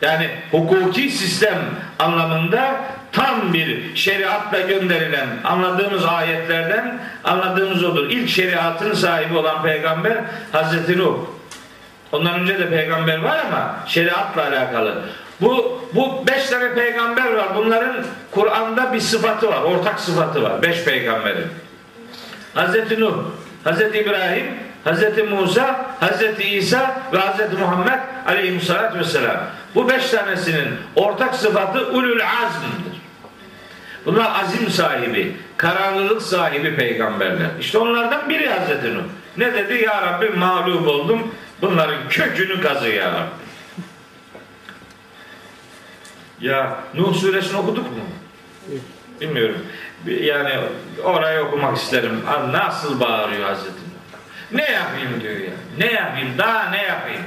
[0.01, 1.59] Yani hukuki sistem
[1.99, 2.75] anlamında
[3.15, 8.09] tam bir şeriatla gönderilen anladığımız ayetlerden anladığımız olur.
[8.09, 10.17] İlk şeriatın sahibi olan peygamber
[10.51, 11.17] Hazreti Nuh.
[12.11, 15.01] Ondan önce de peygamber var ama şeriatla alakalı.
[15.41, 17.47] Bu bu beş tane peygamber var.
[17.55, 17.95] Bunların
[18.31, 19.61] Kur'an'da bir sıfatı var.
[19.61, 20.61] Ortak sıfatı var.
[20.61, 21.47] Beş peygamberin.
[22.53, 23.13] Hazreti Nuh,
[23.63, 24.45] Hazreti İbrahim,
[24.83, 29.37] Hazreti Musa, Hazreti İsa ve Hazreti Muhammed aleyhissalatü vesselam.
[29.75, 32.94] Bu beş tanesinin ortak sıfatı ulul azmdır.
[34.05, 37.49] Bunlar azim sahibi, kararlılık sahibi peygamberler.
[37.59, 39.03] İşte onlardan biri Hazreti Nuh.
[39.37, 39.83] Ne dedi?
[39.83, 41.33] Ya Rabbi mağlup oldum.
[41.61, 43.45] Bunların kökünü kazı ya Rabbi.
[46.41, 48.03] Ya Nuh suresini okuduk mu?
[49.21, 49.65] Bilmiyorum.
[50.07, 50.51] Yani
[51.03, 52.21] orayı okumak isterim.
[52.51, 53.95] Nasıl bağırıyor Hazreti Nuh?
[54.51, 55.53] Ne yapayım diyor ya.
[55.77, 56.37] Ne yapayım?
[56.37, 57.21] Daha ne yapayım?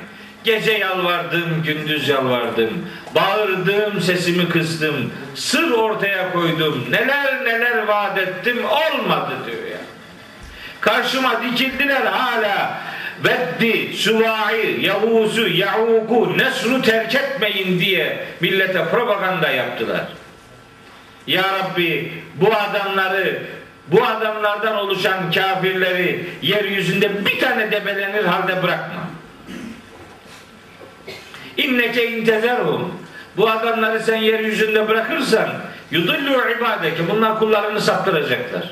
[0.44, 2.87] Gece yalvardım, gündüz yalvardım.
[3.14, 5.12] Bağırdım, sesimi kıstım.
[5.35, 6.87] Sır ortaya koydum.
[6.90, 8.64] Neler neler vaat ettim.
[8.64, 9.79] Olmadı diyor ya.
[10.81, 12.79] Karşıma dikildiler hala.
[13.24, 20.05] Veddi, Süvahi, Yavuz'u, Ya'uku, Nesr'u terk etmeyin diye millete propaganda yaptılar.
[21.27, 23.42] Ya Rabbi bu adamları
[23.88, 29.08] bu adamlardan oluşan kafirleri yeryüzünde bir tane debelenir halde bırakma.
[31.59, 32.94] İnneke intezerhum.
[33.37, 35.49] Bu adamları sen yeryüzünde bırakırsan
[35.90, 37.09] yudullu ibadeke.
[37.09, 38.71] Bunlar kullarını saptıracaklar.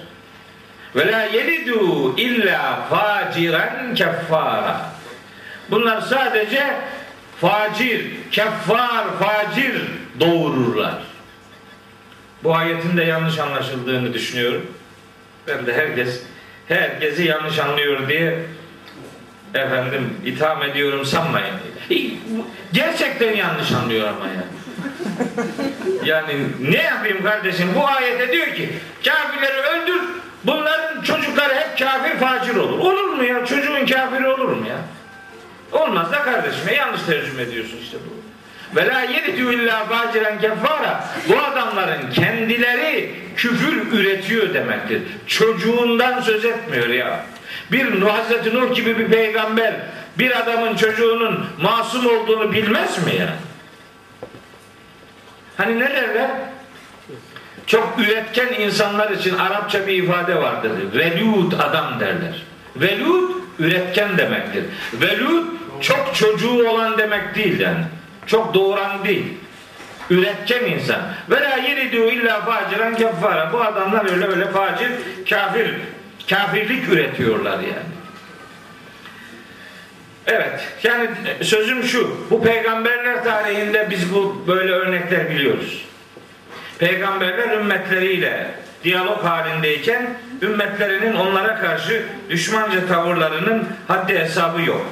[0.96, 4.80] Ve la yelidu illa faciren keffara.
[5.70, 6.76] Bunlar sadece
[7.40, 9.82] facir, keffar, facir
[10.20, 10.94] doğururlar.
[12.44, 14.66] Bu ayetin de yanlış anlaşıldığını düşünüyorum.
[15.46, 16.22] Ben de herkes
[16.68, 18.38] herkesi yanlış anlıyor diye
[19.58, 21.54] efendim itham ediyorum sanmayın.
[22.72, 24.44] Gerçekten yanlış anlıyor ama ya.
[26.04, 26.34] Yani
[26.70, 27.68] ne yapayım kardeşim?
[27.74, 28.68] Bu ayette diyor ki
[29.04, 30.02] kafirleri öldür.
[30.44, 32.78] Bunların çocukları hep kafir facir olur.
[32.78, 33.46] Olur mu ya?
[33.46, 34.76] Çocuğun kafiri olur mu ya?
[35.80, 36.74] Olmaz da kardeşim.
[36.76, 38.16] Yanlış tercüme ediyorsun işte bu.
[38.76, 41.04] Ve la yeridu illa faciren keffara.
[41.28, 45.02] Bu adamların kendileri küfür üretiyor demektir.
[45.26, 47.26] Çocuğundan söz etmiyor ya.
[47.72, 49.74] Bir Hazreti Nuh gibi bir peygamber
[50.18, 53.28] bir adamın çocuğunun masum olduğunu bilmez mi ya?
[55.56, 56.30] Hani ne derler?
[57.66, 60.72] Çok üretken insanlar için Arapça bir ifade vardır.
[60.94, 62.42] Velud adam derler.
[62.76, 64.64] Velud üretken demektir.
[64.92, 65.44] Velud
[65.80, 67.84] çok çocuğu olan demek değil yani.
[68.26, 69.26] Çok doğuran değil.
[70.10, 71.00] Üretken insan.
[71.30, 73.52] Ve la yeridu illa faciran keffara.
[73.52, 74.90] Bu adamlar öyle öyle facir,
[75.30, 75.74] kafir,
[76.28, 77.96] kafirlik üretiyorlar yani.
[80.26, 81.10] Evet, yani
[81.42, 85.84] sözüm şu, bu peygamberler tarihinde biz bu böyle örnekler biliyoruz.
[86.78, 88.50] Peygamberler ümmetleriyle
[88.84, 94.86] diyalog halindeyken ümmetlerinin onlara karşı düşmanca tavırlarının haddi hesabı yok.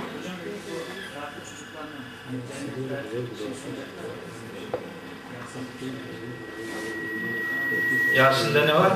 [8.16, 8.92] Yasin'de ne var?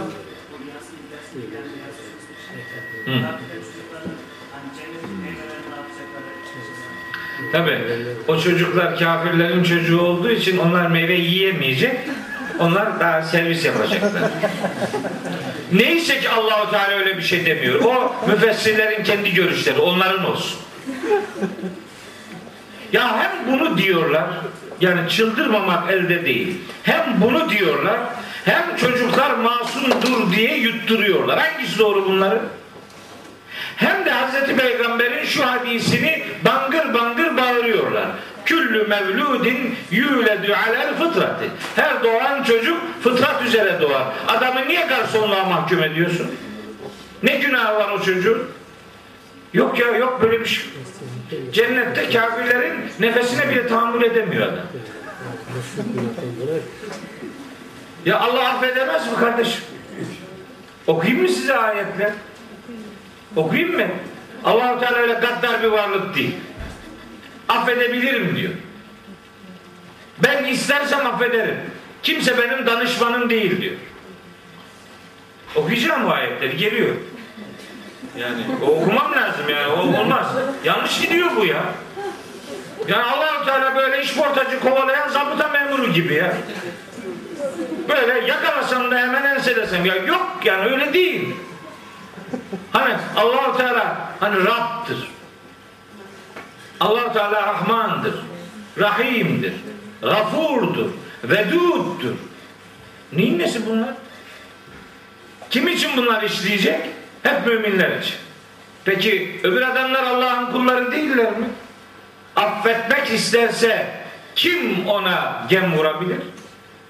[3.09, 3.39] Hı.
[7.53, 7.79] Tabi
[8.29, 11.97] o çocuklar kafirlerin çocuğu olduğu için onlar meyve yiyemeyecek.
[12.59, 14.31] Onlar daha servis yapacaklar.
[15.73, 17.85] Neyse ki Allahu Teala öyle bir şey demiyor.
[17.85, 20.61] O müfessirlerin kendi görüşleri, onların olsun.
[22.93, 24.27] Ya hem bunu diyorlar,
[24.81, 26.59] yani çıldırmamak elde değil.
[26.83, 28.01] Hem bunu diyorlar,
[28.45, 31.39] hem çocuklar masumdur diye yutturuyorlar.
[31.39, 32.43] Hangisi doğru bunların?
[33.79, 38.07] Hem de Hazreti Peygamber'in şu hadisini bangır bangır bağırıyorlar.
[38.45, 41.45] Küllü mevludin yüledü alel fıtratı.
[41.77, 44.03] Her doğan çocuk fıtrat üzere doğar.
[44.29, 46.27] Adamı niye garsonluğa mahkum ediyorsun?
[47.23, 48.49] Ne günahı var o çocuğun?
[49.53, 50.65] Yok ya yok böyle bir şey.
[51.53, 54.65] Cennette kafirlerin nefesine bile tahammül edemiyor adam.
[58.07, 59.63] Ya Allah affedemez mi kardeşim?
[60.87, 62.13] Okuyayım mı size ayetler?
[63.37, 63.87] Okuyayım mı?
[64.45, 66.35] Allah-u Teala öyle gaddar bir varlık değil.
[67.49, 68.53] Affedebilirim diyor.
[70.23, 71.57] Ben istersem affederim.
[72.03, 73.75] Kimse benim danışmanım değil diyor.
[75.57, 76.95] Okuyacağım bu ayetleri geliyor.
[78.17, 80.27] Yani okumam lazım yani o olmaz.
[80.65, 81.63] Yanlış gidiyor bu ya.
[82.89, 86.37] Yani Allah-u Teala böyle işportacı kovalayan zabıta memuru gibi ya.
[87.89, 91.35] Böyle yakalasam da hemen enselesem ya yok yani öyle değil.
[92.73, 95.11] Hani allah Teala hani Rab'dır.
[96.81, 98.15] allah Teala Rahmandır.
[98.79, 99.53] Rahim'dir.
[100.03, 100.91] Gafurdur.
[101.25, 102.15] Veduddur.
[103.13, 103.95] Neyin nesi bunlar?
[105.51, 106.81] Kim için bunlar işleyecek?
[107.23, 108.15] Hep müminler için.
[108.85, 111.47] Peki öbür adamlar Allah'ın kulları değiller mi?
[112.37, 113.87] Affetmek isterse
[114.37, 116.19] kim ona gem vurabilir?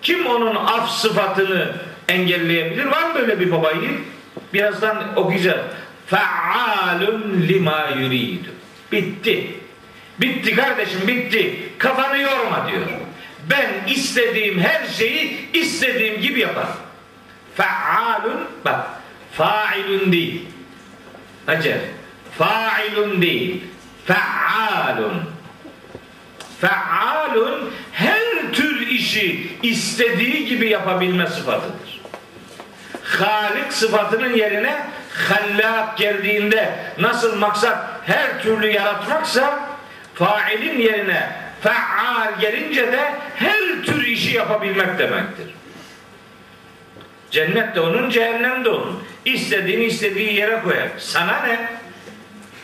[0.03, 1.73] Kim onun af sıfatını
[2.09, 2.85] engelleyebilir?
[2.85, 3.91] Var mı böyle bir babayı?
[4.55, 5.61] Birazdan okuyacağız.
[6.07, 8.49] Fealun lima yuridu.
[8.93, 9.51] Bitti.
[10.21, 11.69] Bitti kardeşim bitti.
[11.79, 12.83] Kafanı yorma diyor.
[13.51, 16.77] Ben istediğim her şeyi istediğim gibi yaparım.
[17.55, 18.87] Fealun bak
[19.33, 20.45] failun değil.
[21.47, 21.79] Hacer.
[22.39, 23.65] Failun değil.
[24.07, 25.23] Fealun.
[26.61, 31.98] Fealun her tür işi istediği gibi yapabilme sıfatıdır.
[33.09, 34.87] Halik sıfatının yerine
[35.29, 39.61] hallak geldiğinde nasıl maksat her türlü yaratmaksa
[40.15, 41.31] failin yerine
[41.63, 45.47] faal gelince de her tür işi yapabilmek demektir.
[47.31, 49.03] Cennet de onun, cehennem de onun.
[49.25, 50.89] İstediğini istediği yere koyar.
[50.99, 51.69] Sana ne?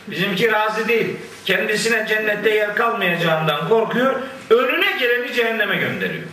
[0.07, 1.17] Bizimki razı değil.
[1.45, 4.21] Kendisine cennette yer kalmayacağından korkuyor.
[4.49, 6.23] Önüne geleni cehenneme gönderiyor.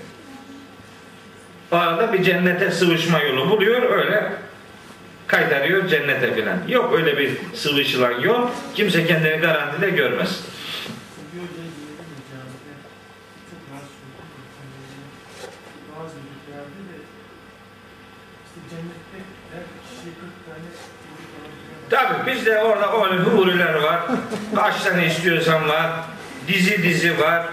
[1.73, 3.83] Arada bir cennete sıvışma yolu buluyor.
[3.83, 4.33] Öyle
[5.27, 6.59] kaytarıyor cennete filan.
[6.69, 8.49] Yok öyle bir sıvışılan yol.
[8.75, 10.41] Kimse kendini garantide görmez.
[15.97, 16.97] bazı ülkelerde de
[18.45, 19.19] işte cennette
[19.53, 21.53] her kişiye 40 tane çocuk falan
[21.91, 22.25] filan var.
[22.25, 24.01] Tabi bizde orada öyle huriler var.
[24.55, 25.91] Kaç tane istiyorsan var.
[26.49, 27.47] Dizi dizi var.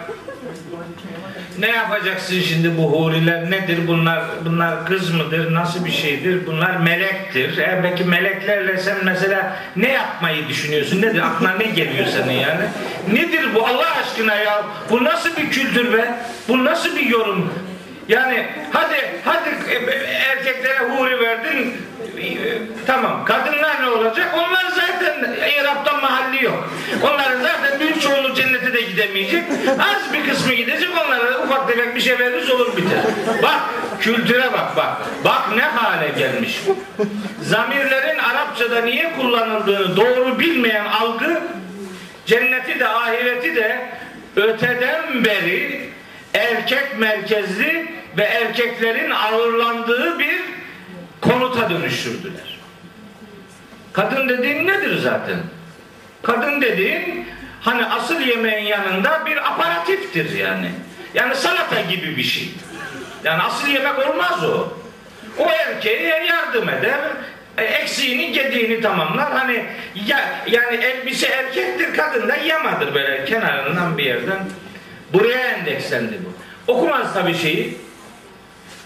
[1.60, 3.52] Ne yapacaksın şimdi bu huriler?
[3.52, 4.24] Nedir bunlar?
[4.46, 5.54] Bunlar kız mıdır?
[5.54, 6.46] Nasıl bir şeydir?
[6.46, 7.58] Bunlar melektir.
[7.58, 11.02] E belki meleklerle sen mesela ne yapmayı düşünüyorsun?
[11.02, 11.22] Nedir?
[11.22, 12.62] Aklına ne geliyor senin yani?
[13.14, 14.64] Nedir bu Allah aşkına ya?
[14.90, 16.16] Bu nasıl bir kültür be?
[16.48, 17.54] Bu nasıl bir yorum?
[18.08, 18.96] Yani hadi
[19.26, 19.74] hadi e,
[20.06, 21.58] erkeklere huri verdin.
[21.58, 21.99] e,
[22.88, 26.70] tamam kadınlar ne olacak onlar zaten İrab'dan mahalli yok
[27.04, 29.44] onların zaten büyük çoğunluğu cennete de gidemeyecek
[29.80, 31.30] az bir kısmı gidecek onları
[31.70, 33.00] tefek bir şey veririz olur biter.
[33.44, 33.60] Bak
[34.00, 34.98] kültüre bak bak.
[35.26, 36.60] Bak ne hale gelmiş.
[37.42, 41.42] Zamirlerin Arapçada niye kullanıldığını doğru bilmeyen algı
[42.26, 43.80] cenneti de ahireti de
[44.36, 45.90] öteden beri
[46.34, 50.42] erkek merkezli ve erkeklerin ağırlandığı bir
[51.22, 52.60] konuta dönüştürdüler.
[53.94, 55.38] Kadın dediğin nedir zaten?
[56.24, 57.28] Kadın dediğin
[57.62, 60.72] hani asıl yemeğin yanında bir aparatiftir yani.
[61.14, 62.50] Yani salata gibi bir şey.
[63.24, 64.74] Yani asıl yemek olmaz o.
[65.38, 67.00] O erkeğe yardım eder,
[67.58, 69.32] e, eksiğini gediğini tamamlar.
[69.32, 69.66] Hani
[70.08, 74.40] ya, yani elbise erkektir, kadın da yamadır böyle kenarından bir yerden.
[75.14, 76.34] Buraya endekslendi bu.
[76.72, 77.78] Okumaz tabii şeyi.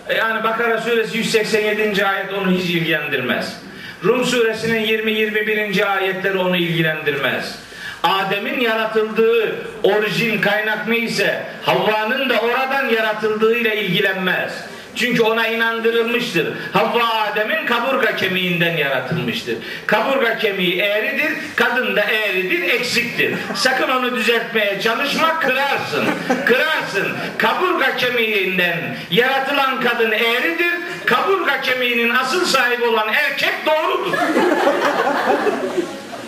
[0.10, 2.06] E, Yani Bakara suresi 187.
[2.06, 3.58] ayet onu hiç ilgilendirmez.
[4.04, 5.86] Rum suresinin 20-21.
[5.86, 7.56] ayetleri onu ilgilendirmez.
[8.04, 14.54] Adem'in yaratıldığı orijin kaynak neyse Havva'nın da oradan yaratıldığıyla ilgilenmez.
[14.96, 16.48] Çünkü ona inandırılmıştır.
[16.74, 19.56] Havva Adem'in kaburga kemiğinden yaratılmıştır.
[19.88, 23.36] Kaburga kemiği eğridir, kadın da eğridir, eksiktir.
[23.56, 26.06] Sakın onu düzeltmeye çalışma, kırarsın.
[26.46, 27.08] Kırarsın.
[27.38, 30.74] Kaburga kemiğinden yaratılan kadın eğridir,
[31.06, 34.18] kaburga kemiğinin asıl sahibi olan erkek doğrudur.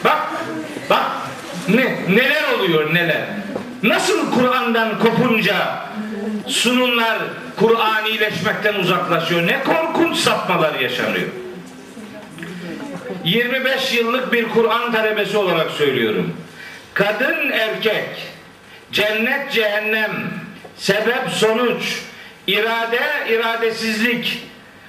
[0.03, 0.19] Bak,
[0.89, 1.05] bak
[1.67, 3.21] ne neler oluyor neler.
[3.83, 5.55] Nasıl Kur'an'dan kopunca
[6.47, 7.19] sunumlar
[7.59, 9.47] Kur'anileşmekten uzaklaşıyor.
[9.47, 11.27] Ne korkunç sapmalar yaşanıyor.
[13.23, 16.33] 25 yıllık bir Kur'an talebesi olarak söylüyorum.
[16.93, 18.09] Kadın erkek,
[18.91, 20.33] cennet cehennem,
[20.77, 22.01] sebep sonuç,
[22.47, 24.43] irade iradesizlik,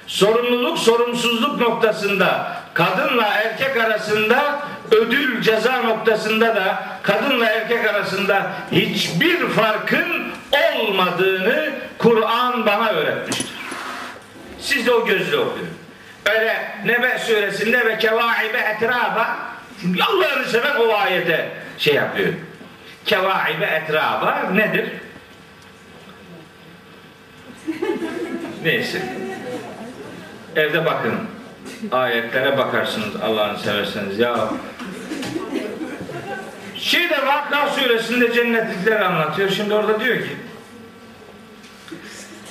[0.07, 4.59] sorumluluk sorumsuzluk noktasında kadınla erkek arasında
[4.91, 13.47] ödül ceza noktasında da kadınla erkek arasında hiçbir farkın olmadığını Kur'an bana öğretmiştir.
[14.59, 15.69] Siz de o gözle okuyun.
[16.25, 19.37] Öyle Nebe suresinde ve kevaibe etraba
[19.81, 22.33] çünkü Allah'ını seven o ayete şey yapıyor.
[23.05, 24.89] Kevaibe etraba nedir?
[28.63, 29.26] Neyse.
[30.57, 31.13] Evde bakın.
[31.91, 34.19] Ayetlere bakarsınız Allah'ını severseniz.
[34.19, 34.49] Ya
[36.75, 39.49] Şeyde Vakka suresinde cennetlikleri anlatıyor.
[39.49, 40.37] Şimdi orada diyor ki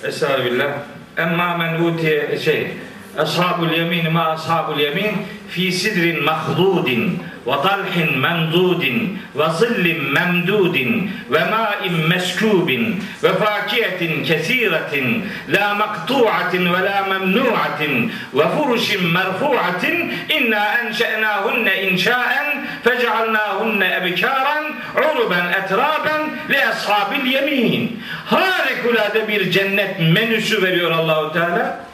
[0.05, 0.69] Estağfirullah.
[1.17, 2.73] Emma men utiye şey
[3.19, 5.13] Ashabul yemin ma ashabul yemin
[5.49, 15.29] fi sidrin mahdudin ve talhin mendudin ve zillin memdudin ve ma'in meskubin ve fakiyetin kesiretin
[15.49, 24.65] la maktu'atin ve la memnu'atin ve furuşin merfu'atin inna enşe'nâhunne inşa'en fecealnâhunne ebkâren
[24.97, 31.87] uruben etraben li ashabil yemin harikulade bir cennet menüsü veriyor Allahu Teala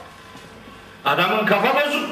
[1.05, 2.11] Adamın kafa bozuk.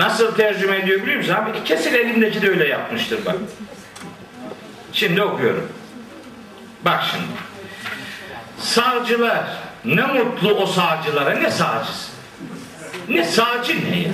[0.00, 1.34] Nasıl tercüme ediyor biliyor musun?
[1.34, 3.36] Abi kesin elimdeki de öyle yapmıştır bak.
[4.92, 5.68] Şimdi okuyorum.
[6.84, 7.24] Bak şimdi.
[8.58, 9.44] Sağcılar
[9.84, 12.10] ne mutlu o sağcılara ne sağcısı.
[13.08, 14.10] Ne sağcı ne ya?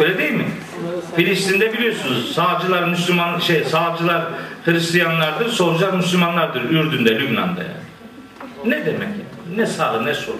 [0.00, 0.48] Öyle değil mi?
[1.16, 4.24] Filistin'de biliyorsunuz sağcılar Müslüman şey sağcılar
[4.64, 7.86] Hristiyanlardır, solcular Müslümanlardır Ürdün'de, Lübnan'da yani.
[8.64, 9.56] Ne demek ya?
[9.56, 10.36] Ne sağı ne solu.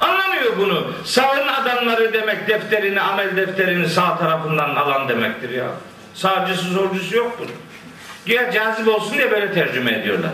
[0.00, 0.92] Anlamıyor bunu.
[1.04, 5.66] Sağın adamları demek defterini, amel defterini sağ tarafından alan demektir ya.
[6.14, 7.50] Sağcısı solcusu yok bunun.
[8.26, 10.30] Güya cazip olsun diye böyle tercüme ediyorlar.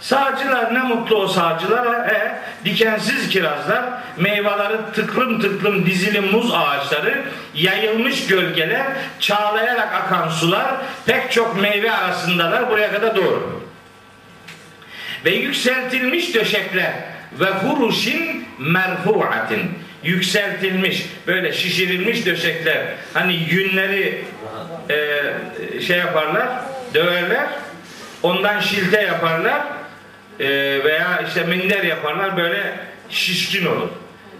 [0.00, 2.06] Sağcılar ne mutlu o sağcılara.
[2.06, 3.84] E, dikensiz kirazlar,
[4.16, 7.22] meyveleri tıklım tıklım dizili muz ağaçları,
[7.54, 8.86] yayılmış gölgeler,
[9.20, 10.74] çağlayarak akan sular,
[11.06, 13.62] pek çok meyve arasındalar buraya kadar doğru.
[15.24, 16.92] Ve yükseltilmiş döşekler
[17.40, 19.70] ve huruşin merfuatin
[20.04, 22.86] yükseltilmiş böyle şişirilmiş döşekler.
[23.14, 24.24] Hani yünleri
[24.90, 26.48] e, şey yaparlar
[26.94, 27.46] döverler.
[28.22, 29.62] Ondan şilte yaparlar
[30.40, 30.48] e,
[30.84, 32.80] veya işte minder yaparlar böyle
[33.10, 33.88] şişkin olur.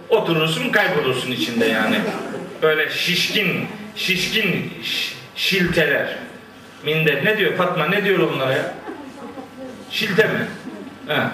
[0.09, 1.95] Oturursun kaybolursun içinde yani.
[2.61, 4.73] Böyle şişkin şişkin
[5.35, 6.15] şilteler.
[6.83, 8.73] Minder ne diyor Fatma ne diyor onlara ya?
[9.91, 10.47] Şilte mi?
[11.07, 11.31] Ha.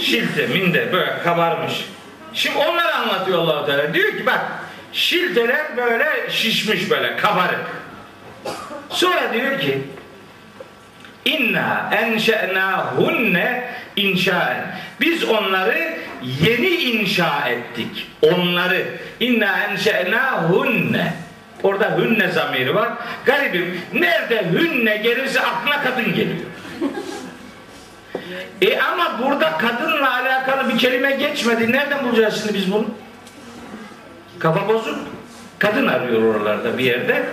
[0.00, 1.84] Şilte, minde böyle kabarmış.
[2.34, 3.94] Şimdi onları anlatıyor allah Teala.
[3.94, 4.40] Diyor ki bak
[4.92, 7.66] şilteler böyle şişmiş böyle kabarık.
[8.90, 9.82] Sonra diyor ki
[11.24, 14.78] İnna enşe'nâhunne inşaen.
[15.00, 15.98] Biz onları
[16.42, 18.10] yeni inşa ettik.
[18.22, 18.84] Onları
[19.20, 21.12] inna enşe'nâhunne.
[21.62, 22.92] Orada hünne zamiri var.
[23.24, 26.46] Garibim nerede hünne gelirse aklına kadın geliyor.
[28.62, 31.72] E ama burada kadınla alakalı bir kelime geçmedi.
[31.72, 32.86] Nereden bulacağız şimdi biz bunu?
[34.38, 34.98] Kafa bozuk.
[35.58, 37.26] Kadın arıyor oralarda bir yerde.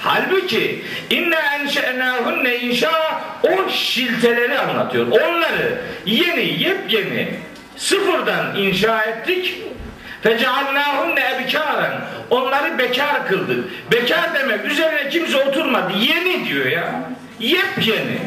[0.00, 5.06] Halbuki inne enşe'nâhunne inşa o şilteleri anlatıyor.
[5.06, 7.34] Onları yeni, yepyeni
[7.76, 9.54] sıfırdan inşa ettik.
[10.22, 12.00] Feceallâhunne ebkâren.
[12.30, 13.64] Onları bekar kıldık.
[13.92, 15.92] Bekar demek üzerine kimse oturmadı.
[15.98, 16.94] Yeni diyor ya.
[17.40, 18.18] Yepyeni.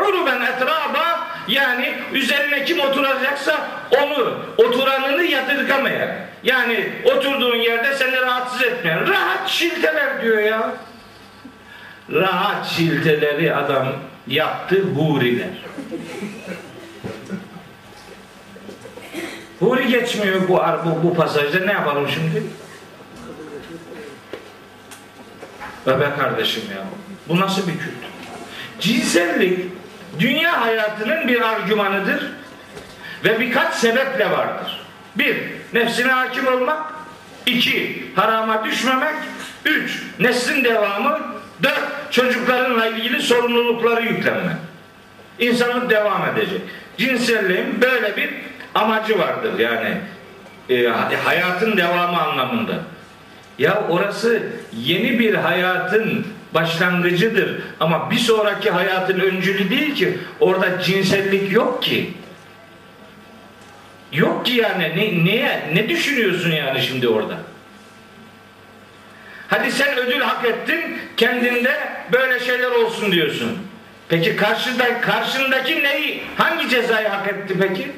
[0.00, 3.68] Uruben etraba yani üzerine kim oturacaksa
[3.98, 6.10] onu oturanını yadırgamayan.
[6.42, 9.08] Yani oturduğun yerde seni rahatsız etmeyen.
[9.08, 10.72] Rahat şilteler diyor ya.
[12.12, 13.86] Rahat şilteleri adam
[14.26, 15.48] yaptı huriler.
[19.60, 22.42] Huri geçmiyor bu, bu, bu pasajda ne yapalım şimdi?
[25.86, 26.84] Ve be kardeşim ya
[27.28, 28.08] bu nasıl bir kültür?
[28.80, 29.77] Cinsellik
[30.20, 32.32] dünya hayatının bir argümanıdır
[33.24, 34.86] ve birkaç sebeple vardır.
[35.16, 35.36] Bir,
[35.72, 36.82] nefsine hakim olmak.
[37.46, 39.14] iki harama düşmemek.
[39.64, 41.20] Üç, neslin devamı.
[41.62, 44.56] Dört, çocuklarınla ilgili sorumlulukları yüklenmek.
[45.38, 46.60] İnsanlık devam edecek.
[46.98, 48.30] Cinselliğin böyle bir
[48.74, 49.96] amacı vardır yani
[50.70, 50.86] e,
[51.24, 52.74] hayatın devamı anlamında.
[53.58, 54.42] Ya orası
[54.72, 62.12] yeni bir hayatın başlangıcıdır ama bir sonraki hayatın öncülü değil ki orada cinsellik yok ki.
[64.12, 67.38] Yok ki yani ne, neye, ne düşünüyorsun yani şimdi orada?
[69.48, 73.58] Hadi sen ödül hak ettin kendinde böyle şeyler olsun diyorsun.
[74.08, 77.92] Peki karşıda, karşındaki neyi, hangi cezayı hak etti peki?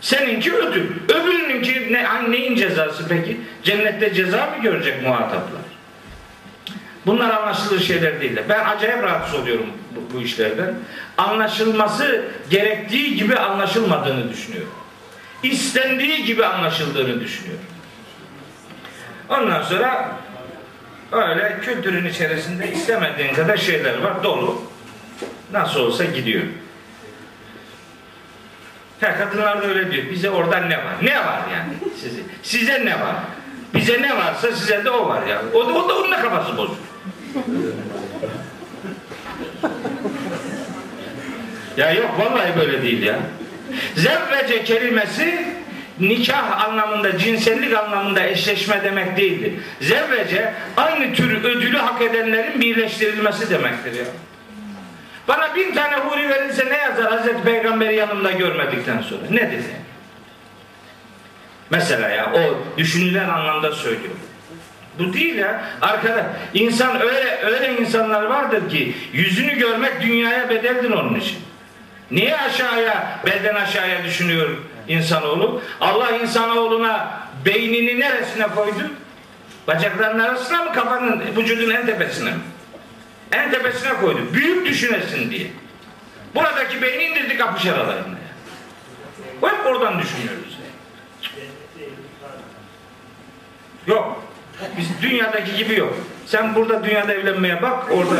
[0.00, 0.86] Seninki ödül.
[1.08, 3.40] Öbürününki ne, neyin cezası peki?
[3.62, 5.62] Cennette ceza mı görecek muhataplar?
[7.06, 8.36] Bunlar anlaşılır şeyler değil.
[8.48, 10.74] Ben acayip rahatsız oluyorum bu, bu işlerden.
[11.18, 14.72] Anlaşılması gerektiği gibi anlaşılmadığını düşünüyorum.
[15.42, 17.64] İstendiği gibi anlaşıldığını düşünüyorum.
[19.28, 20.16] Ondan sonra
[21.12, 24.62] öyle kültürün içerisinde istemediğin kadar şeyler var dolu.
[25.52, 26.42] Nasıl olsa gidiyor.
[29.00, 30.04] Ha, kadınlar da öyle diyor.
[30.10, 30.94] Bize oradan ne var?
[31.02, 31.72] Ne var yani?
[32.00, 33.14] Size, size ne var?
[33.74, 35.42] Bize ne varsa size de o var ya.
[35.54, 36.76] O da, o da onun da kafası bozuk.
[41.76, 43.18] ya yok vallahi böyle değil ya.
[43.94, 45.44] Zevvece kelimesi
[46.00, 49.52] nikah anlamında, cinsellik anlamında eşleşme demek değildir.
[49.80, 54.04] Zevvece aynı tür ödülü hak edenlerin birleştirilmesi demektir ya.
[55.28, 59.22] Bana bin tane huri verirse ne yazar Hazreti Peygamber'i yanımda görmedikten sonra?
[59.30, 59.87] Ne dedi?
[61.70, 64.20] Mesela ya o düşünülen anlamda söylüyorum.
[64.98, 65.64] Bu değil ya.
[65.80, 71.38] Arkada insan öyle öyle insanlar vardır ki yüzünü görmek dünyaya bedeldir onun için.
[72.10, 74.48] Niye aşağıya, belden aşağıya düşünüyor
[74.88, 75.62] insanoğlu?
[75.80, 78.90] Allah insanoğluna beynini neresine koydu?
[79.66, 82.40] Bacaklarının arasına mı kafanın vücudun en tepesine mi?
[83.32, 84.18] En tepesine koydu.
[84.32, 85.46] Büyük düşünesin diye.
[86.34, 88.18] Buradaki beyni indirdi kapış aralarına.
[89.40, 90.57] Hep oradan düşünüyoruz.
[93.88, 94.22] Yok.
[94.78, 95.94] Biz dünyadaki gibi yok.
[96.26, 98.14] Sen burada dünyada evlenmeye bak orada.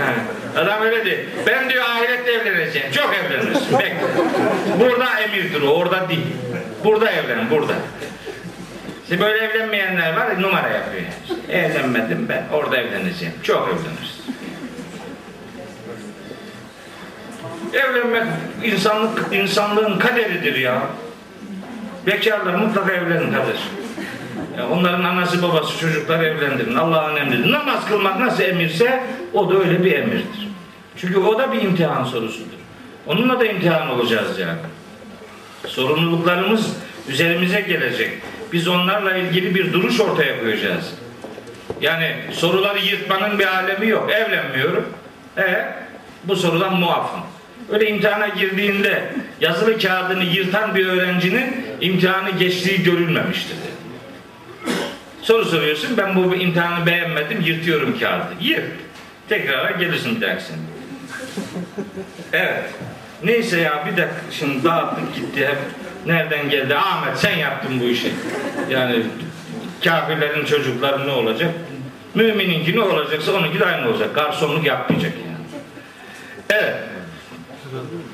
[0.00, 0.18] Yani
[0.56, 1.18] adam öyle diyor.
[1.46, 2.92] Ben diyor ahirette evleneceğim.
[2.92, 3.78] Çok evlenirsin.
[3.78, 3.96] Bekle.
[4.80, 5.66] Burada emirdir o.
[5.66, 6.26] Orada değil.
[6.84, 7.50] Burada evlen.
[7.50, 7.72] Burada.
[9.02, 11.02] İşte böyle evlenmeyenler var numara yapıyor.
[11.24, 12.44] İşte evlenmedim ben.
[12.52, 13.34] Orada evleneceğim.
[13.42, 14.22] Çok evlenirsin.
[17.72, 18.24] Evlenmek
[18.64, 20.82] insanlık insanlığın kaderidir ya.
[22.06, 23.60] Bekarlar mutlaka evlenin kardeş.
[24.58, 26.74] Ya onların anası babası çocukları evlendirin.
[26.74, 27.52] Allah'ın emridir.
[27.52, 30.48] Namaz kılmak nasıl emirse o da öyle bir emirdir.
[30.96, 32.58] Çünkü o da bir imtihan sorusudur.
[33.06, 34.58] Onunla da imtihan olacağız yani.
[35.66, 36.76] Sorumluluklarımız
[37.08, 38.10] üzerimize gelecek.
[38.52, 40.94] Biz onlarla ilgili bir duruş ortaya koyacağız.
[41.80, 44.10] Yani soruları yırtmanın bir alemi yok.
[44.10, 44.88] Evlenmiyorum.
[45.38, 45.74] E
[46.24, 47.20] bu sorudan muafım.
[47.70, 49.02] Öyle imtihana girdiğinde
[49.40, 53.56] yazılı kağıdını yırtan bir öğrencinin imtihanı geçtiği görülmemiştir.
[55.22, 58.34] Soru soruyorsun ben bu imtihanı beğenmedim yırtıyorum kağıdı.
[58.40, 58.64] Yırt.
[59.28, 60.56] Tekrara gelirsin dersin.
[62.32, 62.64] Evet.
[63.24, 65.58] Neyse ya bir dakika şimdi dağıttık gitti hep.
[66.06, 66.76] Nereden geldi?
[66.76, 68.12] Ahmet sen yaptın bu işi.
[68.70, 69.02] Yani
[69.84, 71.50] kafirlerin çocukları ne olacak?
[72.14, 74.14] Mümininki ne olacaksa onunki de aynı olacak.
[74.14, 75.46] Garsonluk yapmayacak yani.
[76.50, 76.74] Evet.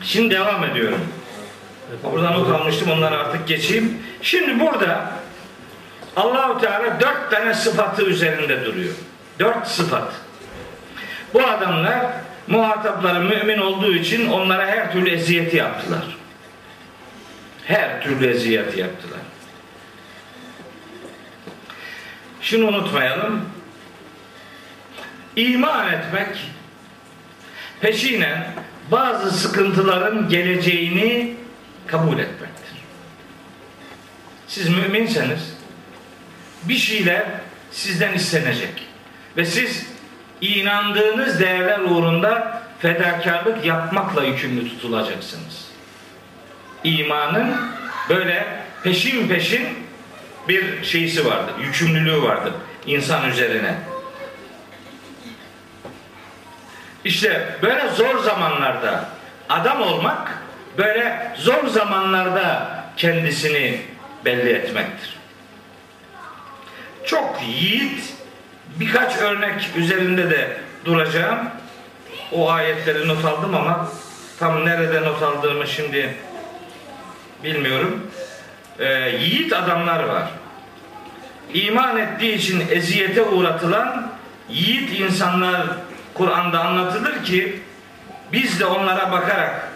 [0.02, 1.00] Şimdi devam ediyorum.
[2.02, 4.02] Buradan not almıştım onları artık geçeyim.
[4.22, 5.10] Şimdi burada
[6.16, 8.94] Allahu Teala dört tane sıfatı üzerinde duruyor.
[9.38, 10.12] Dört sıfat.
[11.34, 12.06] Bu adamlar
[12.46, 16.16] muhatapları mümin olduğu için onlara her türlü eziyeti yaptılar.
[17.64, 19.20] Her türlü eziyeti yaptılar.
[22.40, 23.44] Şunu unutmayalım.
[25.36, 26.50] İman etmek
[27.80, 28.46] peşinen
[28.90, 31.34] bazı sıkıntıların geleceğini
[31.86, 32.76] kabul etmektir.
[34.48, 35.56] Siz müminseniz
[36.62, 37.24] bir şeyler
[37.70, 38.82] sizden istenecek
[39.36, 39.86] ve siz
[40.40, 45.68] inandığınız değerler uğrunda fedakarlık yapmakla yükümlü tutulacaksınız.
[46.84, 47.56] İmanın
[48.08, 48.46] böyle
[48.82, 49.68] peşin peşin
[50.48, 52.52] bir şeysi vardır, yükümlülüğü vardır
[52.86, 53.74] insan üzerine.
[57.08, 59.04] İşte böyle zor zamanlarda
[59.48, 60.38] adam olmak
[60.78, 63.80] böyle zor zamanlarda kendisini
[64.24, 65.16] belli etmektir.
[67.06, 68.14] Çok yiğit
[68.76, 71.38] birkaç örnek üzerinde de duracağım.
[72.32, 73.88] O ayetleri not aldım ama
[74.38, 76.14] tam nerede not aldığımı şimdi
[77.44, 78.10] bilmiyorum.
[78.78, 78.88] Ee,
[79.20, 80.24] yiğit adamlar var.
[81.54, 84.12] İman ettiği için eziyete uğratılan
[84.48, 85.66] yiğit insanlar
[86.18, 87.60] Kur'an'da anlatılır ki
[88.32, 89.68] biz de onlara bakarak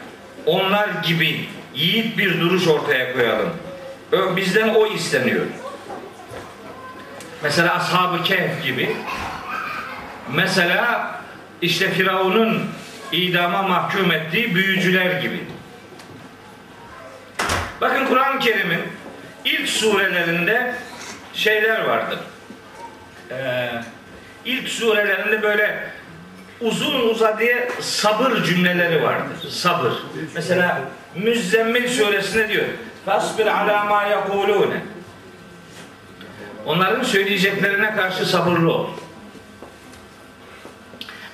[0.47, 3.51] onlar gibi yiğit bir duruş ortaya koyalım.
[4.12, 5.47] Bizden o isteniyor.
[7.43, 8.97] Mesela Ashab-ı Kehf gibi.
[10.32, 11.11] Mesela
[11.62, 12.66] işte Firavun'un
[13.12, 15.45] idama mahkum ettiği büyücüler gibi.
[17.80, 18.82] Bakın Kur'an-ı Kerim'in
[19.45, 20.74] ilk surelerinde
[21.34, 22.18] şeyler vardır.
[23.30, 23.70] Ee,
[24.45, 25.93] ilk surelerinde böyle
[26.62, 29.48] uzun uzadıya sabır cümleleri vardır.
[29.50, 29.92] Sabır.
[30.34, 30.80] Mesela
[31.14, 32.64] Müzzemmil suresinde diyor.
[33.06, 34.82] Fasbir ala ma yekulune.
[36.66, 38.86] Onların söyleyeceklerine karşı sabırlı ol.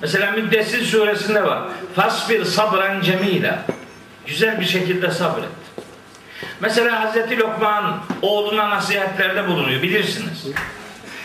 [0.01, 1.62] Mesela Müddessir suresinde var.
[1.97, 3.59] Fasbir sabran cemila.
[4.26, 5.49] Güzel bir şekilde sabret.
[6.61, 10.47] Mesela Hazreti Lokman oğluna nasihatlerde bulunuyor bilirsiniz.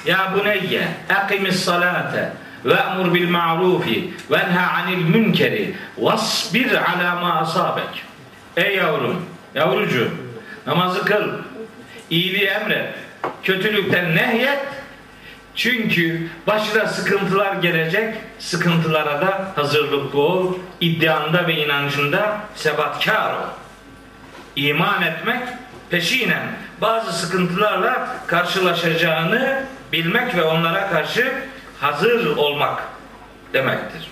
[0.05, 2.31] Ya buneyye akimis salate
[2.65, 8.03] ve emur bil ma'rufi ve nha anil münkeri vasbir ala ma asabek.
[8.57, 10.09] Ey yavrum, yavrucu
[10.67, 11.29] namazı kıl,
[12.09, 12.93] iyiliği emret,
[13.43, 14.59] kötülükten nehyet.
[15.55, 23.47] Çünkü başına sıkıntılar gelecek, sıkıntılara da hazırlıklı ol, iddianda ve inancında sebatkar ol.
[24.55, 25.41] İman etmek
[25.89, 26.43] peşinen
[26.81, 31.33] bazı sıkıntılarla karşılaşacağını bilmek ve onlara karşı
[31.83, 32.83] hazır olmak
[33.53, 34.07] demektir.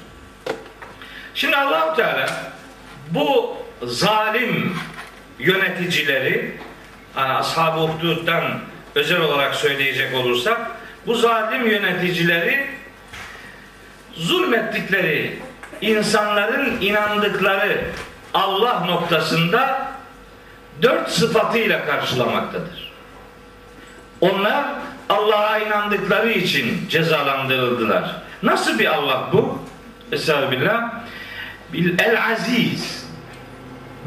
[1.36, 2.30] Şimdi Allahu Teala
[3.10, 4.78] bu zalim
[5.40, 6.58] yöneticileri
[7.14, 8.60] hani ashab-ı Uhdud'dan
[8.96, 10.62] özel olarak söyleyecek olursak
[11.08, 12.68] bu zalim yöneticileri
[14.14, 15.40] zulmettikleri
[15.82, 17.82] insanların inandıkları
[18.34, 19.92] Allah noktasında
[20.82, 22.92] dört sıfatıyla karşılamaktadır.
[24.22, 24.66] Onlar
[25.12, 28.16] Allah'a inandıkları için cezalandırıldılar.
[28.43, 29.59] Nasıl bir Allah bu?
[30.12, 30.91] Estağfirullah.
[31.99, 33.05] El aziz.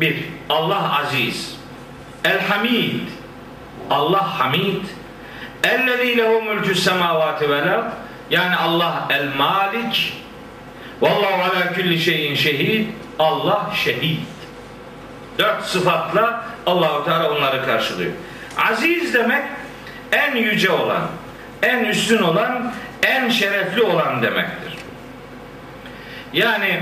[0.01, 1.57] Bir, Allah aziz.
[2.25, 3.01] El hamid.
[3.91, 4.85] Allah hamid.
[5.65, 7.83] Ellezî lehu mülkü semâvâti vel.
[8.31, 10.13] Yani Allah el malik.
[11.01, 12.89] Vallahu ala kulli şeyin şehid.
[13.19, 14.19] Allah şehid.
[15.39, 18.13] Dört sıfatla Allahu Teala onları karşılıyor.
[18.71, 19.43] Aziz demek
[20.15, 21.03] en yüce olan,
[21.63, 24.75] en üstün olan, en şerefli olan demektir.
[26.33, 26.81] Yani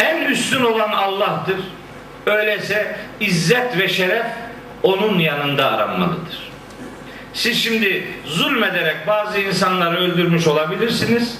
[0.00, 1.56] en üstün olan Allah'tır.
[2.26, 4.26] Öyleyse izzet ve şeref
[4.82, 6.52] onun yanında aranmalıdır.
[7.34, 11.38] Siz şimdi zulmederek bazı insanları öldürmüş olabilirsiniz.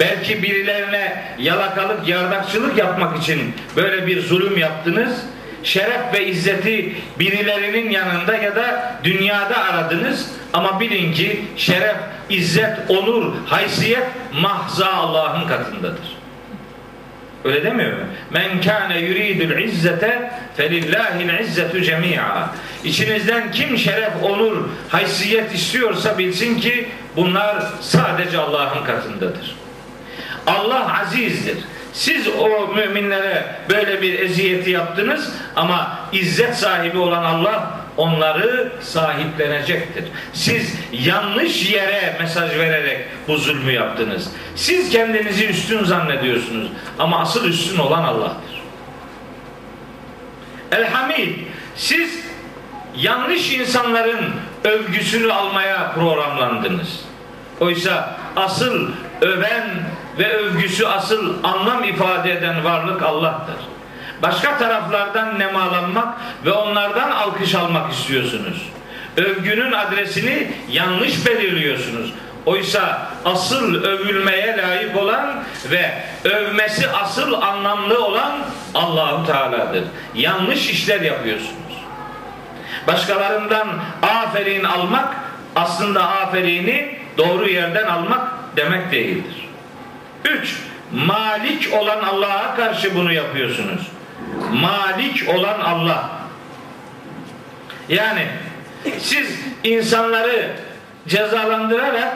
[0.00, 5.24] Belki birilerine yalakalık, yardakçılık yapmak için böyle bir zulüm yaptınız.
[5.64, 10.30] Şeref ve izzeti birilerinin yanında ya da dünyada aradınız.
[10.52, 11.96] Ama bilin ki şeref,
[12.30, 16.22] izzet, onur, haysiyet mahza Allah'ın katındadır.
[17.44, 18.04] Öyle demiyor mu?
[18.30, 22.50] Men kâne yuridul izzete felillahil izzetu cemi'a.
[22.84, 29.56] İçinizden kim şeref, onur, haysiyet istiyorsa bilsin ki bunlar sadece Allah'ın katındadır.
[30.46, 31.58] Allah azizdir.
[31.92, 40.04] Siz o müminlere böyle bir eziyeti yaptınız ama izzet sahibi olan Allah onları sahiplenecektir.
[40.32, 44.30] Siz yanlış yere mesaj vererek bu zulmü yaptınız.
[44.56, 46.68] Siz kendinizi üstün zannediyorsunuz
[46.98, 48.62] ama asıl üstün olan Allah'tır.
[50.72, 51.38] Elhamid
[51.76, 52.24] siz
[52.96, 54.30] yanlış insanların
[54.64, 57.00] övgüsünü almaya programlandınız.
[57.60, 58.88] Oysa asıl
[59.20, 59.68] öven
[60.18, 63.56] ve övgüsü asıl anlam ifade eden varlık Allah'tır.
[64.22, 66.14] Başka taraflardan nemalanmak
[66.44, 68.62] ve onlardan alkış almak istiyorsunuz.
[69.16, 72.12] Övgünün adresini yanlış belirliyorsunuz.
[72.46, 78.32] Oysa asıl övülmeye layık olan ve övmesi asıl anlamlı olan
[78.74, 79.84] Allahu Teala'dır.
[80.14, 81.72] Yanlış işler yapıyorsunuz.
[82.86, 83.68] Başkalarından
[84.02, 85.16] aferin almak
[85.56, 89.48] aslında aferini doğru yerden almak demek değildir.
[90.24, 90.56] Üç,
[90.92, 93.80] malik olan Allah'a karşı bunu yapıyorsunuz.
[94.52, 96.10] Malik olan Allah.
[97.88, 98.26] Yani
[98.98, 100.50] siz insanları
[101.08, 102.14] cezalandırarak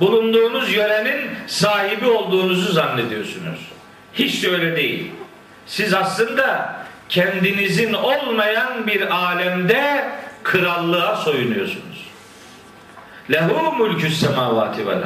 [0.00, 3.58] bulunduğunuz yörenin sahibi olduğunuzu zannediyorsunuz.
[4.14, 5.10] Hiç de öyle değil.
[5.66, 6.76] Siz aslında
[7.08, 10.08] kendinizin olmayan bir alemde
[10.42, 11.93] krallığa soyunuyorsunuz.
[13.30, 15.02] Lehu mulkü semavati vel.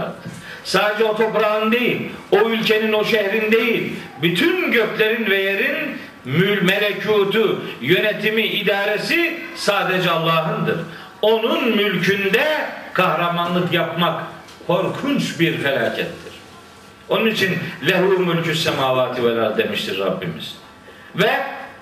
[0.64, 3.92] Sadece o toprağın değil, o ülkenin, o şehrin değil,
[4.22, 10.78] bütün göklerin ve yerin mül melekutu, yönetimi, idaresi sadece Allah'ındır.
[11.22, 12.46] Onun mülkünde
[12.92, 14.22] kahramanlık yapmak
[14.66, 16.32] korkunç bir felakettir.
[17.08, 20.56] Onun için lehu mülkü semavati vel demiştir Rabbimiz.
[21.14, 21.30] Ve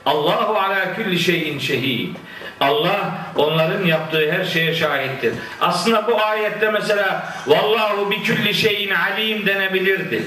[0.07, 2.17] Allahu ala kulli şeyin şehid.
[2.61, 5.35] Allah onların yaptığı her şeye şahittir.
[5.61, 10.23] Aslında bu ayette mesela vallahu bi kulli şeyin alim denebilirdi.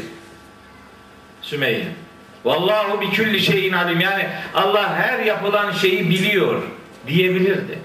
[1.41, 1.87] Sümeyye.
[2.45, 3.99] Vallahu bi kulli şeyin alim.
[3.99, 6.61] Yani Allah her yapılan şeyi biliyor
[7.07, 7.79] diyebilirdi.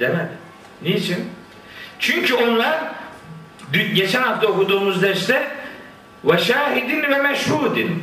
[0.00, 0.32] Demedi.
[0.82, 1.30] Niçin?
[1.98, 2.78] Çünkü onlar
[3.94, 5.48] geçen hafta okuduğumuz derste
[6.24, 8.02] ve şahidin ve meşhudin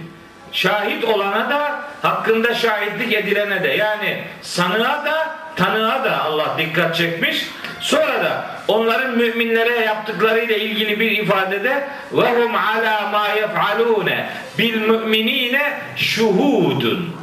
[0.51, 7.47] şahit olana da hakkında şahitlik edilene de yani sanığa da tanığa da Allah dikkat çekmiş.
[7.79, 15.73] Sonra da onların müminlere yaptıklarıyla ilgili bir ifadede ve hum ala ma yef'alune bil müminine
[15.95, 17.15] şuhudun.